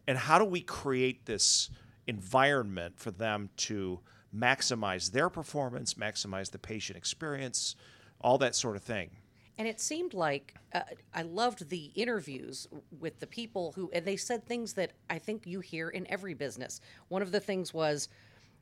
And 0.09 0.19
how 0.19 0.39
do 0.39 0.45
we 0.45 0.61
create 0.61 1.25
this 1.25 1.71
environment 2.09 2.99
for 2.99 3.13
them 3.13 3.51
to 3.57 4.01
maximize 4.35 5.11
their 5.13 5.29
performance, 5.29 5.95
maximize 5.95 6.51
the 6.51 6.59
patient 6.59 6.97
experience, 6.97 7.77
all 8.21 8.39
that 8.39 8.55
sort 8.55 8.77
of 8.77 8.83
thing. 8.83 9.11
And 9.59 9.67
it 9.67 9.81
seemed 9.81 10.15
like 10.15 10.55
uh, 10.73 10.83
I 11.13 11.23
loved 11.23 11.69
the 11.69 11.91
interviews 11.97 12.69
with 13.01 13.19
the 13.19 13.27
people 13.27 13.73
who, 13.73 13.91
and 13.93 14.05
they 14.05 14.17
said 14.17 14.47
things 14.47 14.75
that 14.75 14.93
I 15.11 15.19
think 15.19 15.47
you 15.47 15.61
hear 15.61 15.89
in 15.89 16.09
every 16.11 16.35
business. 16.35 16.81
One 17.09 17.23
of 17.23 17.33
the 17.33 17.41
things 17.41 17.75
was, 17.75 18.09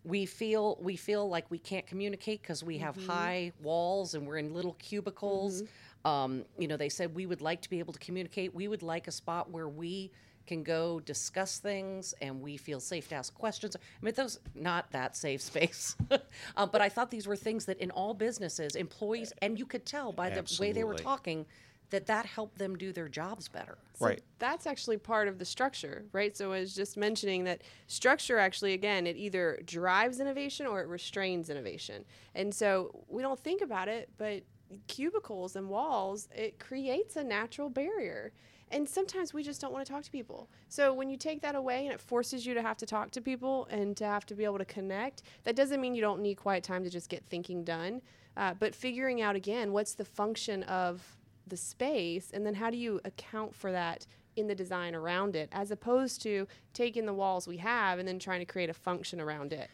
we 0.04 0.24
feel 0.24 0.78
we 0.80 0.94
feel 0.94 1.28
like 1.28 1.50
we 1.50 1.58
can't 1.58 1.84
communicate 1.84 2.40
because 2.40 2.62
we 2.62 2.78
have 2.78 2.96
high 3.06 3.50
walls 3.60 4.14
and 4.14 4.24
we're 4.24 4.36
in 4.36 4.54
little 4.54 4.74
cubicles. 4.74 5.64
Um, 6.04 6.44
you 6.56 6.68
know, 6.68 6.76
they 6.76 6.88
said 6.88 7.12
we 7.12 7.26
would 7.26 7.40
like 7.40 7.60
to 7.62 7.68
be 7.68 7.80
able 7.80 7.92
to 7.92 7.98
communicate. 7.98 8.54
We 8.54 8.68
would 8.68 8.82
like 8.82 9.08
a 9.08 9.12
spot 9.12 9.50
where 9.50 9.68
we 9.68 10.12
can 10.46 10.62
go 10.62 11.00
discuss 11.00 11.58
things 11.58 12.14
and 12.20 12.40
we 12.40 12.56
feel 12.56 12.80
safe 12.80 13.08
to 13.08 13.14
ask 13.14 13.34
questions. 13.34 13.76
I 13.76 14.04
mean, 14.04 14.14
those 14.14 14.38
not 14.54 14.90
that 14.92 15.16
safe 15.16 15.42
space, 15.42 15.96
uh, 16.10 16.66
but 16.66 16.80
I 16.80 16.88
thought 16.88 17.10
these 17.10 17.26
were 17.26 17.36
things 17.36 17.64
that 17.66 17.78
in 17.78 17.90
all 17.90 18.14
businesses, 18.14 18.76
employees, 18.76 19.32
and 19.42 19.58
you 19.58 19.66
could 19.66 19.84
tell 19.84 20.12
by 20.12 20.30
the 20.30 20.56
way 20.60 20.72
they 20.72 20.84
were 20.84 20.94
talking 20.94 21.46
that 21.90 22.06
that 22.06 22.26
helped 22.26 22.58
them 22.58 22.76
do 22.76 22.92
their 22.92 23.08
jobs 23.08 23.48
better. 23.48 23.78
right. 24.00 24.22
that's 24.38 24.66
actually 24.66 24.96
part 24.96 25.28
of 25.28 25.38
the 25.38 25.44
structure, 25.44 26.04
right? 26.12 26.36
So 26.36 26.52
I 26.52 26.60
was 26.60 26.74
just 26.74 26.96
mentioning 26.96 27.44
that 27.44 27.62
structure 27.86 28.38
actually, 28.38 28.72
again, 28.72 29.06
it 29.06 29.16
either 29.16 29.60
drives 29.64 30.18
innovation 30.20 30.66
or 30.66 30.80
it 30.80 30.88
restrains 30.88 31.48
innovation. 31.48 32.04
And 32.34 32.52
so 32.52 33.04
we 33.08 33.22
don't 33.22 33.38
think 33.38 33.62
about 33.62 33.88
it, 33.88 34.10
but 34.18 34.42
cubicles 34.88 35.56
and 35.56 35.68
walls, 35.68 36.28
it 36.34 36.58
creates 36.58 37.16
a 37.16 37.24
natural 37.24 37.70
barrier. 37.70 38.32
And 38.70 38.88
sometimes 38.88 39.32
we 39.32 39.42
just 39.42 39.60
don't 39.60 39.72
want 39.72 39.86
to 39.86 39.92
talk 39.92 40.02
to 40.02 40.10
people. 40.10 40.48
So 40.68 40.92
when 40.92 41.08
you 41.08 41.16
take 41.16 41.40
that 41.42 41.54
away 41.54 41.84
and 41.86 41.94
it 41.94 42.00
forces 42.00 42.44
you 42.44 42.54
to 42.54 42.62
have 42.62 42.76
to 42.78 42.86
talk 42.86 43.12
to 43.12 43.20
people 43.20 43.68
and 43.70 43.96
to 43.96 44.04
have 44.04 44.26
to 44.26 44.34
be 44.34 44.44
able 44.44 44.58
to 44.58 44.64
connect, 44.64 45.22
that 45.44 45.54
doesn't 45.54 45.80
mean 45.80 45.94
you 45.94 46.00
don't 46.00 46.20
need 46.20 46.34
quiet 46.34 46.64
time 46.64 46.82
to 46.82 46.90
just 46.90 47.08
get 47.08 47.24
thinking 47.26 47.62
done. 47.62 48.02
Uh, 48.36 48.54
but 48.58 48.74
figuring 48.74 49.22
out 49.22 49.36
again 49.36 49.72
what's 49.72 49.94
the 49.94 50.04
function 50.04 50.62
of 50.64 51.16
the 51.46 51.56
space 51.56 52.32
and 52.34 52.44
then 52.44 52.54
how 52.54 52.70
do 52.70 52.76
you 52.76 53.00
account 53.04 53.54
for 53.54 53.70
that 53.70 54.04
in 54.36 54.46
the 54.46 54.54
design 54.54 54.94
around 54.94 55.34
it 55.34 55.48
as 55.52 55.70
opposed 55.70 56.22
to 56.22 56.46
taking 56.74 57.06
the 57.06 57.14
walls 57.14 57.48
we 57.48 57.56
have 57.56 57.98
and 57.98 58.06
then 58.06 58.18
trying 58.18 58.40
to 58.40 58.44
create 58.44 58.70
a 58.70 58.74
function 58.74 59.20
around 59.20 59.52
it. 59.52 59.70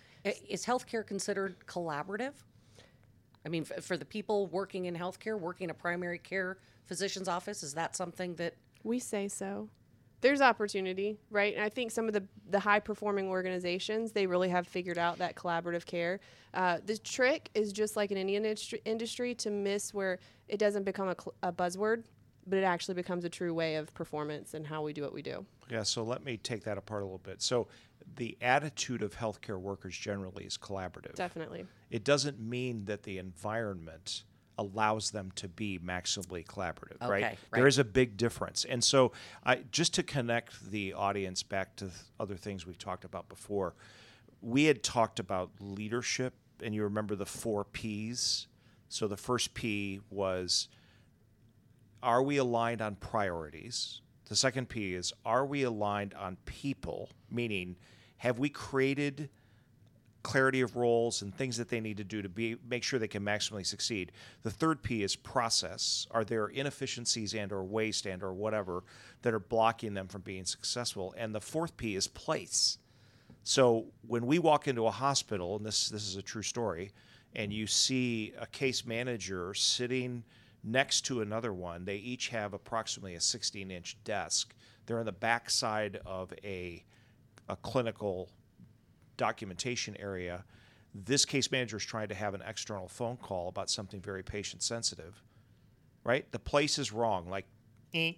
Is 0.48 0.64
healthcare 0.64 1.04
considered 1.04 1.56
collaborative? 1.66 2.32
I 3.44 3.48
mean, 3.48 3.66
f- 3.68 3.84
for 3.84 3.96
the 3.96 4.04
people 4.04 4.46
working 4.46 4.84
in 4.84 4.94
healthcare, 4.94 5.38
working 5.38 5.64
in 5.64 5.70
a 5.70 5.74
primary 5.74 6.18
care 6.18 6.58
physician's 6.86 7.26
office, 7.26 7.64
is 7.64 7.74
that 7.74 7.96
something 7.96 8.36
that 8.36 8.54
We 8.84 8.98
say 8.98 9.28
so. 9.28 9.68
There's 10.20 10.40
opportunity, 10.40 11.18
right? 11.30 11.52
And 11.54 11.62
I 11.64 11.68
think 11.68 11.90
some 11.90 12.06
of 12.06 12.14
the, 12.14 12.22
the 12.48 12.60
high 12.60 12.78
performing 12.78 13.28
organizations, 13.28 14.12
they 14.12 14.26
really 14.26 14.48
have 14.50 14.68
figured 14.68 14.96
out 14.96 15.18
that 15.18 15.34
collaborative 15.34 15.84
care. 15.84 16.20
Uh, 16.54 16.78
the 16.84 16.96
trick 16.96 17.50
is 17.54 17.72
just 17.72 17.96
like 17.96 18.12
in 18.12 18.16
any 18.16 18.36
industry, 18.36 18.80
industry 18.84 19.34
to 19.36 19.50
miss 19.50 19.92
where 19.92 20.20
it 20.46 20.58
doesn't 20.58 20.84
become 20.84 21.08
a, 21.08 21.16
cl- 21.20 21.34
a 21.42 21.52
buzzword, 21.52 22.04
but 22.46 22.58
it 22.58 22.62
actually 22.62 22.94
becomes 22.94 23.24
a 23.24 23.28
true 23.28 23.52
way 23.52 23.74
of 23.74 23.92
performance 23.94 24.54
and 24.54 24.64
how 24.64 24.82
we 24.82 24.92
do 24.92 25.02
what 25.02 25.12
we 25.12 25.22
do. 25.22 25.44
Yeah, 25.68 25.82
so 25.82 26.04
let 26.04 26.24
me 26.24 26.36
take 26.36 26.62
that 26.64 26.78
apart 26.78 27.02
a 27.02 27.04
little 27.04 27.18
bit. 27.18 27.42
So 27.42 27.66
the 28.16 28.36
attitude 28.40 29.02
of 29.02 29.16
healthcare 29.16 29.58
workers 29.58 29.96
generally 29.96 30.44
is 30.44 30.56
collaborative. 30.56 31.14
Definitely. 31.16 31.66
It 31.90 32.04
doesn't 32.04 32.38
mean 32.38 32.84
that 32.84 33.02
the 33.02 33.18
environment 33.18 34.22
allows 34.58 35.10
them 35.10 35.32
to 35.36 35.48
be 35.48 35.78
maximally 35.78 36.44
collaborative, 36.44 37.00
right? 37.00 37.24
Okay, 37.24 37.38
There 37.52 37.64
right. 37.64 37.68
is 37.68 37.78
a 37.78 37.84
big 37.84 38.16
difference. 38.16 38.64
And 38.64 38.82
so, 38.82 39.12
I, 39.44 39.62
just 39.70 39.94
to 39.94 40.02
connect 40.02 40.70
the 40.70 40.92
audience 40.92 41.42
back 41.42 41.76
to 41.76 41.86
th- 41.86 41.96
other 42.20 42.36
things 42.36 42.66
we've 42.66 42.78
talked 42.78 43.04
about 43.04 43.28
before, 43.28 43.74
we 44.40 44.64
had 44.64 44.82
talked 44.82 45.18
about 45.18 45.50
leadership, 45.60 46.34
and 46.62 46.74
you 46.74 46.82
remember 46.82 47.14
the 47.14 47.26
four 47.26 47.64
P's. 47.64 48.46
So, 48.88 49.08
the 49.08 49.16
first 49.16 49.54
P 49.54 50.00
was 50.10 50.68
are 52.02 52.22
we 52.22 52.36
aligned 52.36 52.82
on 52.82 52.96
priorities? 52.96 54.00
The 54.28 54.36
second 54.36 54.68
P 54.68 54.94
is 54.94 55.12
are 55.24 55.46
we 55.46 55.62
aligned 55.62 56.14
on 56.14 56.36
people? 56.44 57.10
Meaning, 57.30 57.76
have 58.18 58.38
we 58.38 58.48
created 58.48 59.30
clarity 60.22 60.60
of 60.60 60.76
roles 60.76 61.22
and 61.22 61.34
things 61.34 61.56
that 61.56 61.68
they 61.68 61.80
need 61.80 61.96
to 61.96 62.04
do 62.04 62.22
to 62.22 62.28
be 62.28 62.56
make 62.68 62.82
sure 62.82 62.98
they 62.98 63.08
can 63.08 63.24
maximally 63.24 63.66
succeed. 63.66 64.12
The 64.42 64.50
third 64.50 64.82
P 64.82 65.02
is 65.02 65.16
process. 65.16 66.06
Are 66.10 66.24
there 66.24 66.48
inefficiencies 66.48 67.34
and 67.34 67.52
or 67.52 67.64
waste 67.64 68.06
and 68.06 68.22
or 68.22 68.32
whatever 68.32 68.84
that 69.22 69.34
are 69.34 69.40
blocking 69.40 69.94
them 69.94 70.08
from 70.08 70.22
being 70.22 70.44
successful? 70.44 71.14
And 71.16 71.34
the 71.34 71.40
fourth 71.40 71.76
P 71.76 71.96
is 71.96 72.06
place. 72.06 72.78
So 73.44 73.86
when 74.06 74.26
we 74.26 74.38
walk 74.38 74.68
into 74.68 74.86
a 74.86 74.90
hospital, 74.90 75.56
and 75.56 75.66
this 75.66 75.88
this 75.88 76.06
is 76.06 76.16
a 76.16 76.22
true 76.22 76.42
story, 76.42 76.92
and 77.34 77.52
you 77.52 77.66
see 77.66 78.32
a 78.38 78.46
case 78.46 78.86
manager 78.86 79.54
sitting 79.54 80.22
next 80.62 81.02
to 81.06 81.22
another 81.22 81.52
one, 81.52 81.84
they 81.84 81.96
each 81.96 82.28
have 82.28 82.54
approximately 82.54 83.14
a 83.14 83.20
16 83.20 83.70
inch 83.70 83.96
desk. 84.04 84.54
They're 84.86 85.00
on 85.00 85.06
the 85.06 85.12
backside 85.12 86.00
of 86.06 86.32
a 86.44 86.84
a 87.48 87.56
clinical 87.56 88.30
documentation 89.16 89.96
area. 89.98 90.44
This 90.94 91.24
case 91.24 91.50
manager 91.50 91.78
is 91.78 91.84
trying 91.84 92.08
to 92.08 92.14
have 92.14 92.34
an 92.34 92.42
external 92.46 92.88
phone 92.88 93.16
call 93.16 93.48
about 93.48 93.70
something 93.70 94.00
very 94.00 94.22
patient 94.22 94.62
sensitive, 94.62 95.22
right? 96.04 96.30
The 96.32 96.38
place 96.38 96.78
is 96.78 96.92
wrong, 96.92 97.28
like, 97.28 97.46
eh, 97.94 98.12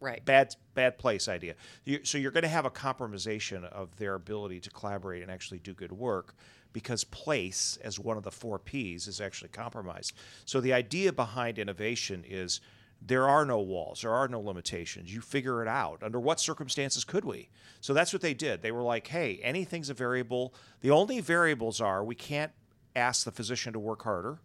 Right. 0.00 0.24
bad 0.24 0.56
bad 0.74 0.96
place 0.96 1.28
idea. 1.28 1.54
You, 1.84 2.00
so 2.04 2.16
you're 2.16 2.30
going 2.30 2.42
to 2.42 2.48
have 2.48 2.64
a 2.64 2.70
compromisation 2.70 3.64
of 3.64 3.94
their 3.96 4.14
ability 4.14 4.58
to 4.60 4.70
collaborate 4.70 5.22
and 5.22 5.30
actually 5.30 5.58
do 5.58 5.74
good 5.74 5.92
work 5.92 6.34
because 6.72 7.04
place 7.04 7.78
as 7.84 7.98
one 7.98 8.16
of 8.16 8.22
the 8.22 8.30
four 8.30 8.58
P's 8.58 9.06
is 9.06 9.20
actually 9.20 9.50
compromised. 9.50 10.14
So 10.46 10.60
the 10.60 10.72
idea 10.72 11.12
behind 11.12 11.58
innovation 11.58 12.24
is 12.26 12.62
there 13.00 13.28
are 13.28 13.44
no 13.44 13.60
walls, 13.60 14.02
there 14.02 14.12
are 14.12 14.28
no 14.28 14.40
limitations. 14.40 15.12
You 15.12 15.20
figure 15.20 15.62
it 15.62 15.68
out. 15.68 16.02
Under 16.02 16.20
what 16.20 16.38
circumstances 16.38 17.04
could 17.04 17.24
we? 17.24 17.48
So 17.80 17.94
that's 17.94 18.12
what 18.12 18.22
they 18.22 18.34
did. 18.34 18.62
They 18.62 18.72
were 18.72 18.82
like, 18.82 19.06
"Hey, 19.06 19.40
anything's 19.42 19.90
a 19.90 19.94
variable. 19.94 20.54
The 20.80 20.90
only 20.90 21.20
variables 21.20 21.80
are 21.80 22.04
we 22.04 22.14
can't 22.14 22.52
ask 22.94 23.24
the 23.24 23.32
physician 23.32 23.72
to 23.72 23.78
work 23.78 24.02
harder." 24.02 24.40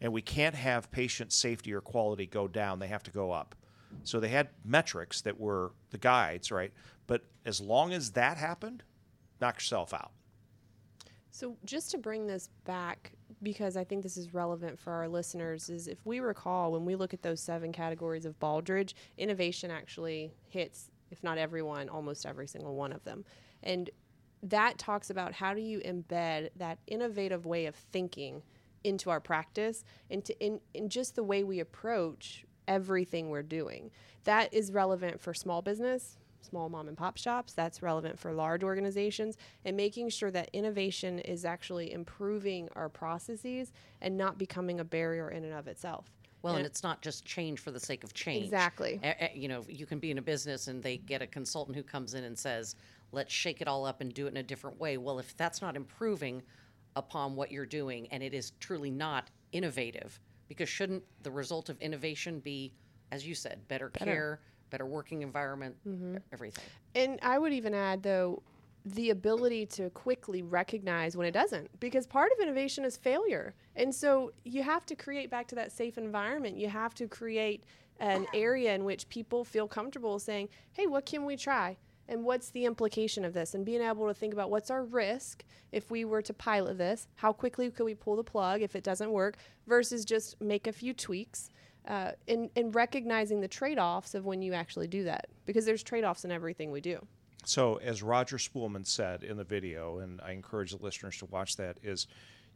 and 0.00 0.12
we 0.12 0.20
can't 0.20 0.54
have 0.54 0.90
patient 0.90 1.32
safety 1.32 1.72
or 1.72 1.80
quality 1.80 2.26
go 2.26 2.46
down. 2.46 2.78
They 2.78 2.88
have 2.88 3.02
to 3.04 3.10
go 3.10 3.30
up. 3.30 3.54
So 4.02 4.20
they 4.20 4.28
had 4.28 4.48
metrics 4.62 5.22
that 5.22 5.40
were 5.40 5.72
the 5.90 5.98
guides, 5.98 6.50
right? 6.50 6.72
But 7.06 7.22
as 7.46 7.58
long 7.58 7.92
as 7.94 8.10
that 8.10 8.36
happened, 8.36 8.82
knock 9.40 9.56
yourself 9.56 9.94
out. 9.94 10.10
So 11.30 11.56
just 11.64 11.90
to 11.92 11.98
bring 11.98 12.26
this 12.26 12.50
back, 12.64 13.12
because 13.44 13.76
I 13.76 13.84
think 13.84 14.02
this 14.02 14.16
is 14.16 14.34
relevant 14.34 14.78
for 14.78 14.92
our 14.92 15.08
listeners, 15.08 15.68
is 15.68 15.86
if 15.86 16.04
we 16.04 16.18
recall 16.18 16.72
when 16.72 16.84
we 16.84 16.96
look 16.96 17.14
at 17.14 17.22
those 17.22 17.40
seven 17.40 17.70
categories 17.70 18.24
of 18.24 18.38
Baldrige, 18.40 18.94
innovation 19.16 19.70
actually 19.70 20.32
hits, 20.48 20.90
if 21.10 21.22
not 21.22 21.38
everyone, 21.38 21.88
almost 21.88 22.26
every 22.26 22.48
single 22.48 22.74
one 22.74 22.92
of 22.92 23.04
them. 23.04 23.24
And 23.62 23.90
that 24.42 24.78
talks 24.78 25.10
about 25.10 25.34
how 25.34 25.54
do 25.54 25.60
you 25.60 25.80
embed 25.80 26.50
that 26.56 26.78
innovative 26.86 27.46
way 27.46 27.66
of 27.66 27.76
thinking 27.76 28.42
into 28.82 29.08
our 29.10 29.20
practice 29.20 29.82
into 30.10 30.38
in, 30.44 30.60
in 30.74 30.88
just 30.88 31.16
the 31.16 31.24
way 31.24 31.42
we 31.42 31.58
approach 31.60 32.44
everything 32.68 33.30
we're 33.30 33.42
doing. 33.42 33.90
That 34.24 34.52
is 34.52 34.72
relevant 34.72 35.20
for 35.20 35.34
small 35.34 35.62
business, 35.62 36.18
small 36.44 36.68
mom 36.68 36.88
and 36.88 36.96
pop 36.96 37.16
shops. 37.16 37.52
That's 37.52 37.82
relevant 37.82 38.18
for 38.18 38.32
large 38.32 38.62
organizations 38.62 39.36
and 39.64 39.76
making 39.76 40.10
sure 40.10 40.30
that 40.30 40.50
innovation 40.52 41.18
is 41.20 41.44
actually 41.44 41.92
improving 41.92 42.68
our 42.76 42.88
processes 42.88 43.72
and 44.00 44.16
not 44.16 44.38
becoming 44.38 44.80
a 44.80 44.84
barrier 44.84 45.30
in 45.30 45.44
and 45.44 45.54
of 45.54 45.66
itself. 45.68 46.06
Well, 46.42 46.56
and 46.56 46.66
it's 46.66 46.82
not 46.82 47.00
just 47.00 47.24
change 47.24 47.58
for 47.60 47.70
the 47.70 47.80
sake 47.80 48.04
of 48.04 48.12
change. 48.12 48.44
Exactly. 48.44 49.00
A- 49.02 49.24
a- 49.32 49.36
you 49.38 49.48
know, 49.48 49.64
you 49.66 49.86
can 49.86 49.98
be 49.98 50.10
in 50.10 50.18
a 50.18 50.22
business 50.22 50.68
and 50.68 50.82
they 50.82 50.98
get 50.98 51.22
a 51.22 51.26
consultant 51.26 51.74
who 51.74 51.82
comes 51.82 52.12
in 52.12 52.24
and 52.24 52.38
says, 52.38 52.76
let's 53.12 53.32
shake 53.32 53.62
it 53.62 53.68
all 53.68 53.86
up 53.86 54.02
and 54.02 54.12
do 54.12 54.26
it 54.26 54.30
in 54.30 54.36
a 54.36 54.42
different 54.42 54.78
way. 54.78 54.98
Well, 54.98 55.18
if 55.18 55.34
that's 55.38 55.62
not 55.62 55.74
improving 55.74 56.42
upon 56.96 57.34
what 57.34 57.50
you're 57.50 57.64
doing 57.64 58.06
and 58.10 58.22
it 58.22 58.34
is 58.34 58.52
truly 58.60 58.90
not 58.90 59.30
innovative, 59.52 60.20
because 60.48 60.68
shouldn't 60.68 61.02
the 61.22 61.30
result 61.30 61.70
of 61.70 61.80
innovation 61.80 62.40
be, 62.40 62.74
as 63.10 63.26
you 63.26 63.34
said, 63.34 63.66
better, 63.68 63.88
Better. 63.88 64.04
care, 64.04 64.40
better 64.74 64.86
working 64.86 65.22
environment, 65.22 65.76
Mhm. 65.86 66.20
everything? 66.32 66.64
And 66.96 67.20
I 67.22 67.38
would 67.38 67.52
even 67.52 67.74
add, 67.74 68.02
though, 68.02 68.42
the 68.84 69.10
ability 69.10 69.66
to 69.66 69.88
quickly 69.90 70.42
recognize 70.42 71.16
when 71.16 71.28
it 71.28 71.30
doesn't, 71.30 71.78
because 71.78 72.08
part 72.08 72.32
of 72.32 72.40
innovation 72.40 72.84
is 72.84 72.96
failure. 72.96 73.54
And 73.76 73.94
so 73.94 74.32
you 74.44 74.64
have 74.64 74.84
to 74.86 74.96
create 74.96 75.30
back 75.30 75.46
to 75.48 75.54
that 75.54 75.70
safe 75.70 75.96
environment. 75.96 76.56
You 76.56 76.68
have 76.68 76.92
to 76.96 77.06
create 77.06 77.62
an 78.00 78.26
area 78.34 78.74
in 78.74 78.84
which 78.84 79.08
people 79.08 79.44
feel 79.44 79.68
comfortable 79.68 80.18
saying, 80.18 80.48
hey, 80.72 80.88
what 80.88 81.06
can 81.06 81.24
we 81.24 81.36
try? 81.36 81.76
And 82.08 82.24
what's 82.24 82.50
the 82.50 82.64
implication 82.64 83.24
of 83.24 83.32
this? 83.32 83.54
And 83.54 83.64
being 83.64 83.80
able 83.80 84.08
to 84.08 84.12
think 84.12 84.34
about 84.34 84.50
what's 84.50 84.70
our 84.70 84.84
risk 84.84 85.44
if 85.70 85.90
we 85.90 86.04
were 86.04 86.20
to 86.22 86.34
pilot 86.34 86.76
this? 86.76 87.06
How 87.14 87.32
quickly 87.32 87.70
could 87.70 87.84
we 87.84 87.94
pull 87.94 88.16
the 88.16 88.24
plug 88.24 88.60
if 88.60 88.74
it 88.74 88.82
doesn't 88.82 89.12
work 89.12 89.36
versus 89.68 90.04
just 90.04 90.38
make 90.40 90.66
a 90.66 90.72
few 90.72 90.92
tweaks? 90.92 91.48
Uh, 91.86 92.12
and, 92.28 92.48
and 92.56 92.74
recognizing 92.74 93.42
the 93.42 93.48
trade 93.48 93.78
offs 93.78 94.14
of 94.14 94.24
when 94.24 94.40
you 94.40 94.54
actually 94.54 94.86
do 94.86 95.04
that, 95.04 95.26
because 95.44 95.66
there's 95.66 95.82
trade 95.82 96.02
offs 96.02 96.24
in 96.24 96.30
everything 96.30 96.70
we 96.70 96.80
do. 96.80 96.98
So, 97.44 97.76
as 97.76 98.02
Roger 98.02 98.38
Spoelman 98.38 98.86
said 98.86 99.22
in 99.22 99.36
the 99.36 99.44
video, 99.44 99.98
and 99.98 100.18
I 100.22 100.32
encourage 100.32 100.70
the 100.70 100.82
listeners 100.82 101.18
to 101.18 101.26
watch 101.26 101.56
that, 101.56 101.76
is 101.82 102.06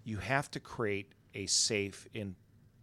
you 0.05 0.17
have 0.17 0.51
to 0.53 0.61
create 0.61 1.13
a 1.35 1.45
safe 1.45 2.07
in 2.15 2.35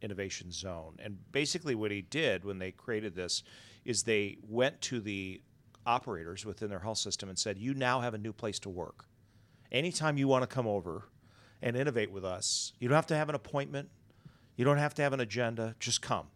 innovation 0.03 0.51
zone. 0.51 0.97
And 0.99 1.17
basically, 1.31 1.73
what 1.73 1.89
he 1.89 2.03
did 2.03 2.45
when 2.45 2.59
they 2.59 2.71
created 2.71 3.15
this 3.15 3.41
is 3.83 4.03
they 4.03 4.37
went 4.47 4.81
to 4.81 4.99
the 4.99 5.41
operators 5.87 6.45
within 6.45 6.69
their 6.69 6.79
health 6.79 6.99
system 6.99 7.27
and 7.27 7.39
said, 7.39 7.57
"You 7.57 7.73
now 7.73 8.01
have 8.01 8.13
a 8.13 8.19
new 8.19 8.33
place 8.33 8.59
to 8.59 8.69
work. 8.69 9.05
Anytime 9.71 10.17
you 10.19 10.27
want 10.27 10.43
to 10.43 10.47
come 10.47 10.67
over 10.67 11.09
and 11.63 11.75
innovate 11.75 12.11
with 12.11 12.23
us, 12.23 12.73
you 12.79 12.87
don't 12.87 12.95
have 12.95 13.07
to 13.07 13.15
have 13.15 13.29
an 13.29 13.35
appointment. 13.35 13.89
You 14.55 14.63
don't 14.63 14.77
have 14.77 14.93
to 14.95 15.01
have 15.01 15.13
an 15.13 15.21
agenda. 15.21 15.75
Just 15.79 16.03
come." 16.03 16.27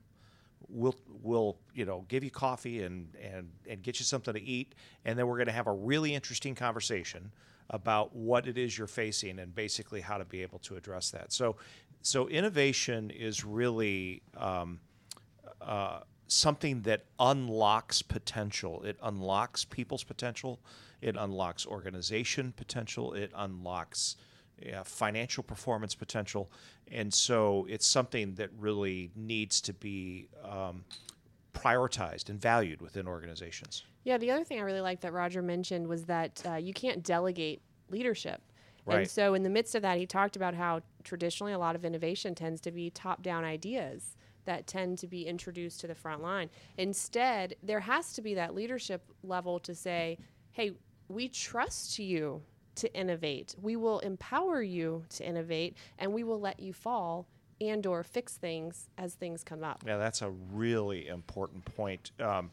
We'll 0.68 0.96
we'll 1.24 1.58
you 1.74 1.86
know 1.86 2.06
give 2.08 2.24
you 2.24 2.30
coffee 2.30 2.84
and 2.84 3.16
and 3.16 3.50
and 3.68 3.82
get 3.82 4.00
you 4.00 4.06
something 4.06 4.34
to 4.34 4.42
eat 4.42 4.76
and 5.06 5.18
then 5.18 5.26
we're 5.28 5.38
going 5.38 5.48
to 5.48 5.52
have 5.54 5.68
a 5.68 5.74
really 5.74 6.14
interesting 6.14 6.54
conversation 6.54 7.32
about 7.70 8.16
what 8.16 8.48
it 8.48 8.58
is 8.58 8.78
you're 8.78 8.88
facing 8.88 9.40
and 9.40 9.54
basically 9.54 10.02
how 10.02 10.18
to 10.18 10.26
be 10.26 10.42
able 10.42 10.60
to 10.60 10.76
address 10.76 11.12
that. 11.12 11.32
So 11.32 11.56
so 12.02 12.28
innovation 12.28 13.10
is 13.10 13.44
really 13.44 14.22
um, 14.38 14.80
uh, 15.62 16.00
something 16.28 16.82
that 16.84 17.06
unlocks 17.20 18.02
potential. 18.02 18.82
It 18.84 18.98
unlocks 19.04 19.66
people's 19.66 20.04
potential. 20.04 20.60
It 21.02 21.16
unlocks 21.18 21.66
organization 21.66 22.54
potential. 22.56 23.14
It 23.14 23.32
unlocks 23.36 24.16
yeah, 24.62 24.84
financial 24.84 25.44
performance 25.44 25.96
potential. 25.96 26.52
And 26.92 27.14
so 27.14 27.66
it's 27.70 27.86
something 27.86 28.36
that 28.36 28.50
really 28.58 29.12
needs 29.16 29.62
to 29.62 29.74
be 29.74 30.28
um, 30.44 30.84
prioritized 31.54 32.30
and 32.30 32.40
valued 32.40 32.82
within 32.82 33.08
organizations. 33.08 33.84
Yeah, 34.04 34.18
the 34.18 34.32
other 34.32 34.44
thing 34.44 34.60
I 34.60 34.64
really 34.64 34.82
liked 34.82 35.02
that 35.02 35.14
Roger 35.14 35.42
mentioned 35.42 35.88
was 35.88 36.06
that 36.06 36.42
uh, 36.46 36.56
you 36.56 36.74
can't 36.74 37.04
delegate 37.04 37.62
leadership. 37.90 38.42
Right. 38.86 39.00
And 39.00 39.10
so, 39.10 39.34
in 39.34 39.44
the 39.44 39.50
midst 39.50 39.76
of 39.76 39.82
that, 39.84 39.98
he 39.98 40.06
talked 40.06 40.36
about 40.36 40.54
how 40.56 40.82
traditionally 41.04 41.54
a 41.54 41.60
lot 41.60 41.76
of 41.76 41.86
innovation 41.86 42.34
tends 42.34 42.62
to 42.62 42.72
be 42.72 42.90
top 42.90 43.22
down 43.22 43.44
ideas 43.44 44.16
that 44.46 44.66
tend 44.66 44.98
to 45.00 45.08
be 45.08 45.28
introduced 45.28 45.80
to 45.82 45.88
the 45.88 45.94
front 45.94 46.24
line. 46.24 46.50
Instead, 46.78 47.56
there 47.62 47.82
has 47.82 48.14
to 48.14 48.22
be 48.22 48.34
that 48.34 48.56
leadership 48.56 49.04
level 49.22 49.60
to 49.60 49.76
say, 49.76 50.18
hey, 50.54 50.72
we 51.08 51.28
trust 51.28 52.00
you 52.00 52.42
to 52.80 52.94
innovate. 52.94 53.56
We 53.62 53.76
will 53.76 54.00
empower 54.00 54.62
you 54.62 55.06
to 55.10 55.28
innovate 55.28 55.76
and 55.98 56.14
we 56.14 56.24
will 56.24 56.40
let 56.40 56.60
you 56.60 56.74
fall 56.74 57.28
and 57.62 57.86
or 57.86 58.04
fix 58.04 58.38
things 58.38 58.90
as 58.98 59.16
things 59.16 59.44
come 59.44 59.64
up. 59.64 59.84
Yeah, 59.86 59.98
that's 59.98 60.22
a 60.22 60.30
really 60.54 61.08
important 61.08 61.66
point. 61.66 62.12
Um, 62.20 62.52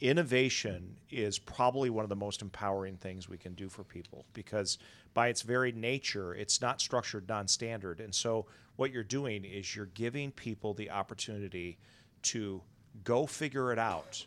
innovation 0.00 0.96
is 1.10 1.38
probably 1.38 1.90
one 1.90 2.04
of 2.04 2.08
the 2.08 2.16
most 2.16 2.40
empowering 2.40 2.96
things 2.96 3.28
we 3.28 3.36
can 3.36 3.54
do 3.54 3.68
for 3.68 3.82
people 3.82 4.24
because 4.32 4.78
by 5.12 5.26
its 5.28 5.42
very 5.42 5.72
nature 5.72 6.34
it's 6.34 6.60
not 6.60 6.80
structured 6.80 7.28
non-standard 7.28 7.98
and 7.98 8.14
so 8.14 8.46
what 8.76 8.92
you're 8.92 9.02
doing 9.02 9.44
is 9.44 9.74
you're 9.74 9.86
giving 9.86 10.30
people 10.30 10.72
the 10.72 10.88
opportunity 10.88 11.76
to 12.22 12.62
go 13.02 13.26
figure 13.26 13.72
it 13.72 13.78
out 13.78 14.24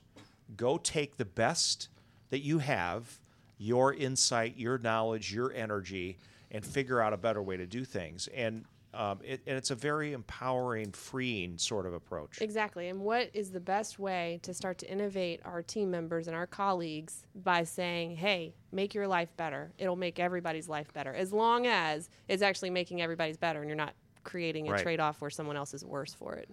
go 0.58 0.78
take 0.78 1.16
the 1.16 1.24
best 1.24 1.88
that 2.32 2.40
you 2.40 2.60
have 2.60 3.21
your 3.62 3.94
insight 3.94 4.58
your 4.58 4.78
knowledge 4.80 5.32
your 5.34 5.54
energy 5.54 6.18
and 6.50 6.66
figure 6.66 7.00
out 7.00 7.14
a 7.14 7.18
better 7.18 7.42
way 7.44 7.56
to 7.58 7.66
do 7.68 7.86
things 7.86 8.28
and 8.34 8.66
Um, 8.94 9.20
it, 9.24 9.40
and 9.48 9.56
it's 9.58 9.72
a 9.72 9.76
very 9.76 10.12
empowering, 10.12 10.92
freeing 10.92 11.58
sort 11.58 11.86
of 11.86 11.94
approach. 11.94 12.42
Exactly. 12.42 12.90
And 12.90 13.00
what 13.00 13.30
is 13.34 13.50
the 13.52 13.62
best 13.62 14.00
way 14.00 14.42
to 14.44 14.54
start 14.54 14.80
to 14.80 14.92
innovate 14.92 15.40
our 15.46 15.62
team 15.64 15.90
members 15.90 16.28
and 16.28 16.36
our 16.36 16.46
colleagues 16.46 17.26
by 17.34 17.64
saying, 17.64 18.18
hey, 18.18 18.54
make 18.74 18.94
your 18.94 19.08
life 19.08 19.30
better? 19.38 19.72
It'll 19.78 19.96
make 19.96 20.20
everybody's 20.20 20.68
life 20.68 20.92
better, 20.92 21.14
as 21.14 21.32
long 21.32 21.68
as 21.68 22.10
it's 22.28 22.42
actually 22.44 22.70
making 22.70 23.02
everybody's 23.02 23.38
better 23.38 23.62
and 23.62 23.70
you're 23.70 23.78
not 23.78 23.94
creating 24.26 24.68
a 24.68 24.72
Right. 24.74 24.84
trade 24.84 25.00
off 25.00 25.22
where 25.22 25.30
someone 25.30 25.56
else 25.56 25.74
is 25.74 25.86
worse 25.86 26.14
for 26.14 26.34
it. 26.36 26.50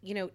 you 0.00 0.14
know, 0.14 0.30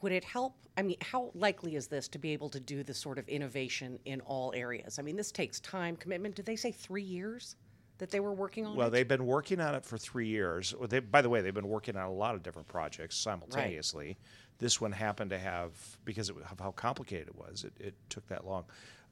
would 0.00 0.12
it 0.12 0.24
help? 0.24 0.56
I 0.76 0.82
mean, 0.82 0.96
how 1.00 1.30
likely 1.34 1.76
is 1.76 1.86
this 1.86 2.08
to 2.08 2.18
be 2.18 2.32
able 2.32 2.48
to 2.50 2.60
do 2.60 2.82
this 2.82 2.98
sort 2.98 3.18
of 3.18 3.28
innovation 3.28 3.98
in 4.04 4.20
all 4.22 4.52
areas? 4.54 4.98
I 4.98 5.02
mean, 5.02 5.16
this 5.16 5.30
takes 5.30 5.60
time, 5.60 5.96
commitment. 5.96 6.34
Did 6.34 6.46
they 6.46 6.56
say 6.56 6.72
three 6.72 7.02
years 7.02 7.56
that 7.98 8.10
they 8.10 8.18
were 8.18 8.32
working 8.32 8.66
on 8.66 8.76
Well, 8.76 8.88
it? 8.88 8.90
they've 8.90 9.06
been 9.06 9.26
working 9.26 9.60
on 9.60 9.74
it 9.74 9.84
for 9.84 9.96
three 9.96 10.26
years. 10.26 10.74
Well, 10.76 10.88
They, 10.88 10.98
by 10.98 11.22
the 11.22 11.28
way, 11.28 11.42
they've 11.42 11.54
been 11.54 11.68
working 11.68 11.96
on 11.96 12.06
a 12.06 12.12
lot 12.12 12.34
of 12.34 12.42
different 12.42 12.66
projects 12.66 13.16
simultaneously. 13.16 14.18
This 14.58 14.80
one 14.80 14.92
happened 14.92 15.30
to 15.30 15.38
have, 15.38 15.72
because 16.04 16.28
of 16.28 16.36
how 16.60 16.72
complicated 16.72 17.28
it 17.28 17.36
was, 17.36 17.64
it, 17.64 17.72
it 17.78 17.94
took 18.08 18.26
that 18.28 18.44
long. 18.44 18.64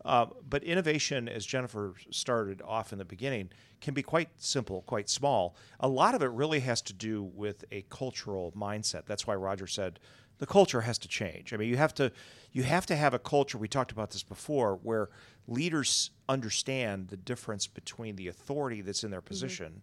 Uh, 0.04 0.26
but 0.48 0.64
innovation, 0.64 1.28
as 1.28 1.46
Jennifer 1.46 1.94
started 2.10 2.60
off 2.62 2.92
in 2.92 2.98
the 2.98 3.04
beginning, 3.04 3.50
can 3.80 3.94
be 3.94 4.02
quite 4.02 4.30
simple, 4.36 4.82
quite 4.82 5.08
small. 5.08 5.54
A 5.78 5.86
lot 5.86 6.16
of 6.16 6.22
it 6.22 6.30
really 6.30 6.58
has 6.60 6.82
to 6.82 6.92
do 6.92 7.22
with 7.22 7.64
a 7.70 7.82
cultural 7.88 8.52
mindset. 8.56 9.06
That's 9.06 9.28
why 9.28 9.34
Roger 9.36 9.68
said 9.68 10.00
the 10.42 10.46
culture 10.46 10.80
has 10.80 10.98
to 10.98 11.06
change. 11.06 11.52
I 11.52 11.56
mean, 11.56 11.68
you 11.68 11.76
have 11.76 11.94
to 11.94 12.10
you 12.50 12.64
have 12.64 12.84
to 12.86 12.96
have 12.96 13.14
a 13.14 13.20
culture. 13.20 13.56
We 13.56 13.68
talked 13.68 13.92
about 13.92 14.10
this 14.10 14.24
before, 14.24 14.74
where 14.82 15.08
leaders 15.46 16.10
understand 16.28 17.10
the 17.10 17.16
difference 17.16 17.68
between 17.68 18.16
the 18.16 18.26
authority 18.26 18.80
that's 18.80 19.04
in 19.04 19.12
their 19.12 19.20
position 19.20 19.82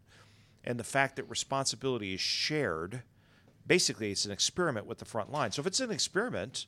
and 0.66 0.78
the 0.78 0.84
fact 0.84 1.16
that 1.16 1.24
responsibility 1.30 2.14
is 2.14 2.20
shared. 2.20 3.04
Basically, 3.68 4.12
it's 4.12 4.26
an 4.26 4.34
experiment 4.34 4.86
with 4.86 4.98
the 4.98 5.06
front 5.06 5.32
line. 5.32 5.54
So 5.54 5.62
if 5.62 5.66
it's 5.66 5.80
an 5.80 5.92
experiment, 5.92 6.66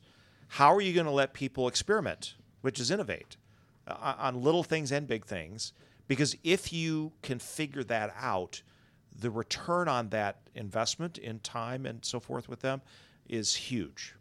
how 0.48 0.72
are 0.74 0.80
you 0.80 0.94
going 0.94 1.04
to 1.04 1.12
let 1.12 1.34
people 1.34 1.68
experiment, 1.68 2.36
which 2.62 2.80
is 2.80 2.90
innovate 2.90 3.36
uh, 3.86 4.14
on 4.16 4.40
little 4.40 4.62
things 4.62 4.90
and 4.90 5.06
big 5.06 5.26
things? 5.26 5.74
Because 6.08 6.34
if 6.42 6.72
you 6.72 7.12
can 7.20 7.38
figure 7.38 7.84
that 7.84 8.14
out, 8.18 8.62
the 9.14 9.30
return 9.30 9.86
on 9.86 10.08
that 10.08 10.38
investment 10.54 11.18
in 11.18 11.40
time 11.40 11.84
and 11.84 12.02
so 12.06 12.18
forth 12.18 12.48
with 12.48 12.60
them 12.60 12.80
is 13.28 13.54
huge. 13.54 14.14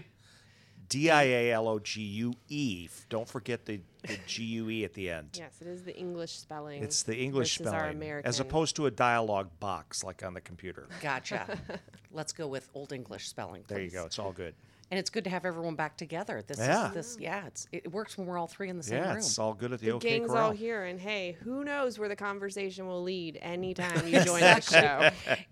D 0.90 1.10
I 1.10 1.24
A 1.24 1.52
L 1.52 1.68
O 1.68 1.80
G 1.80 2.02
U 2.02 2.34
E. 2.50 2.88
Don't 3.10 3.28
forget 3.28 3.66
the, 3.66 3.80
the 4.04 4.18
G 4.28 4.44
U 4.44 4.70
E 4.70 4.84
at 4.84 4.94
the 4.94 5.10
end. 5.10 5.30
Yes, 5.34 5.62
it 5.62 5.68
is 5.68 5.84
the 5.84 5.96
English 5.98 6.38
spelling. 6.38 6.84
It's 6.84 7.04
the 7.04 7.18
English 7.18 7.58
versus 7.58 7.74
our 7.74 7.80
spelling, 7.80 7.96
American. 7.98 8.28
as 8.30 8.40
opposed 8.40 8.76
to 8.78 8.86
a 8.86 8.92
dialogue 8.92 9.50
box 9.60 10.04
like 10.04 10.24
on 10.24 10.34
the 10.34 10.42
computer. 10.42 10.88
Gotcha. 11.02 11.58
Let's 12.12 12.34
go 12.34 12.48
with 12.48 12.70
Old 12.74 12.94
English 12.94 13.28
spelling. 13.28 13.64
There 13.68 13.82
you 13.82 13.92
go. 13.92 14.06
It's 14.06 14.20
all 14.20 14.32
good. 14.32 14.56
And 14.92 15.00
it's 15.00 15.10
good 15.10 15.24
to 15.24 15.32
have 15.32 15.46
everyone 15.46 15.74
back 15.76 15.98
together. 15.98 16.44
This 16.46 16.60
Yeah. 16.60 16.90
is 16.90 16.94
this 16.94 17.18
yeah, 17.20 17.48
it's 17.48 17.68
it 17.72 17.92
works 17.92 18.18
when 18.20 18.28
we're 18.28 18.38
all 18.38 18.46
three 18.48 18.70
in 18.70 18.78
the 18.78 18.84
same 18.84 19.00
Yeah, 19.02 19.10
room. 19.10 19.18
it's 19.18 19.40
all 19.40 19.54
good 19.54 19.74
at 19.74 19.80
the, 19.80 19.88
the 19.88 19.92
OK 19.94 20.08
gang's 20.10 20.30
Corral. 20.30 20.46
all 20.46 20.52
here, 20.52 20.84
and 20.86 21.00
hey, 21.00 21.36
who 21.44 21.64
knows 21.64 21.98
where 21.98 22.08
the 22.08 22.16
conversation 22.16 22.86
will 22.86 23.02
lead 23.02 23.40
anytime 23.42 24.08
you 24.08 24.24
join 24.24 24.40
the 24.42 24.60
show. 24.62 25.10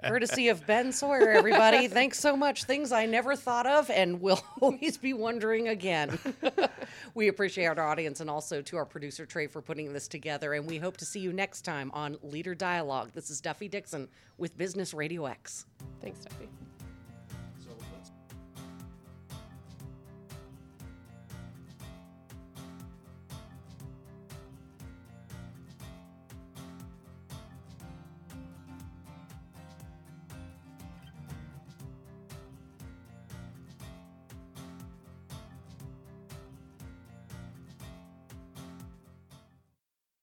Courtesy 0.07 0.49
of 0.49 0.65
Ben 0.67 0.91
Sawyer, 0.91 1.29
everybody. 1.31 1.87
Thanks 1.89 2.19
so 2.19 2.37
much. 2.37 2.65
Things 2.65 2.91
I 2.91 3.07
never 3.07 3.35
thought 3.35 3.65
of 3.65 3.89
and 3.89 4.21
will 4.21 4.39
always 4.61 4.97
be 4.97 5.13
wondering 5.13 5.67
again. 5.67 6.19
we 7.15 7.27
appreciate 7.27 7.65
our 7.65 7.87
audience 7.87 8.19
and 8.21 8.29
also 8.29 8.61
to 8.61 8.77
our 8.77 8.85
producer 8.85 9.25
Trey 9.25 9.47
for 9.47 9.63
putting 9.63 9.93
this 9.93 10.07
together. 10.07 10.53
And 10.53 10.67
we 10.67 10.77
hope 10.77 10.97
to 10.97 11.05
see 11.05 11.19
you 11.19 11.33
next 11.33 11.63
time 11.63 11.89
on 11.95 12.17
Leader 12.21 12.53
Dialogue. 12.53 13.09
This 13.15 13.31
is 13.31 13.41
Duffy 13.41 13.67
Dixon 13.67 14.09
with 14.37 14.55
Business 14.59 14.93
Radio 14.93 15.25
X. 15.25 15.65
Thanks, 16.01 16.19
Duffy. 16.19 16.47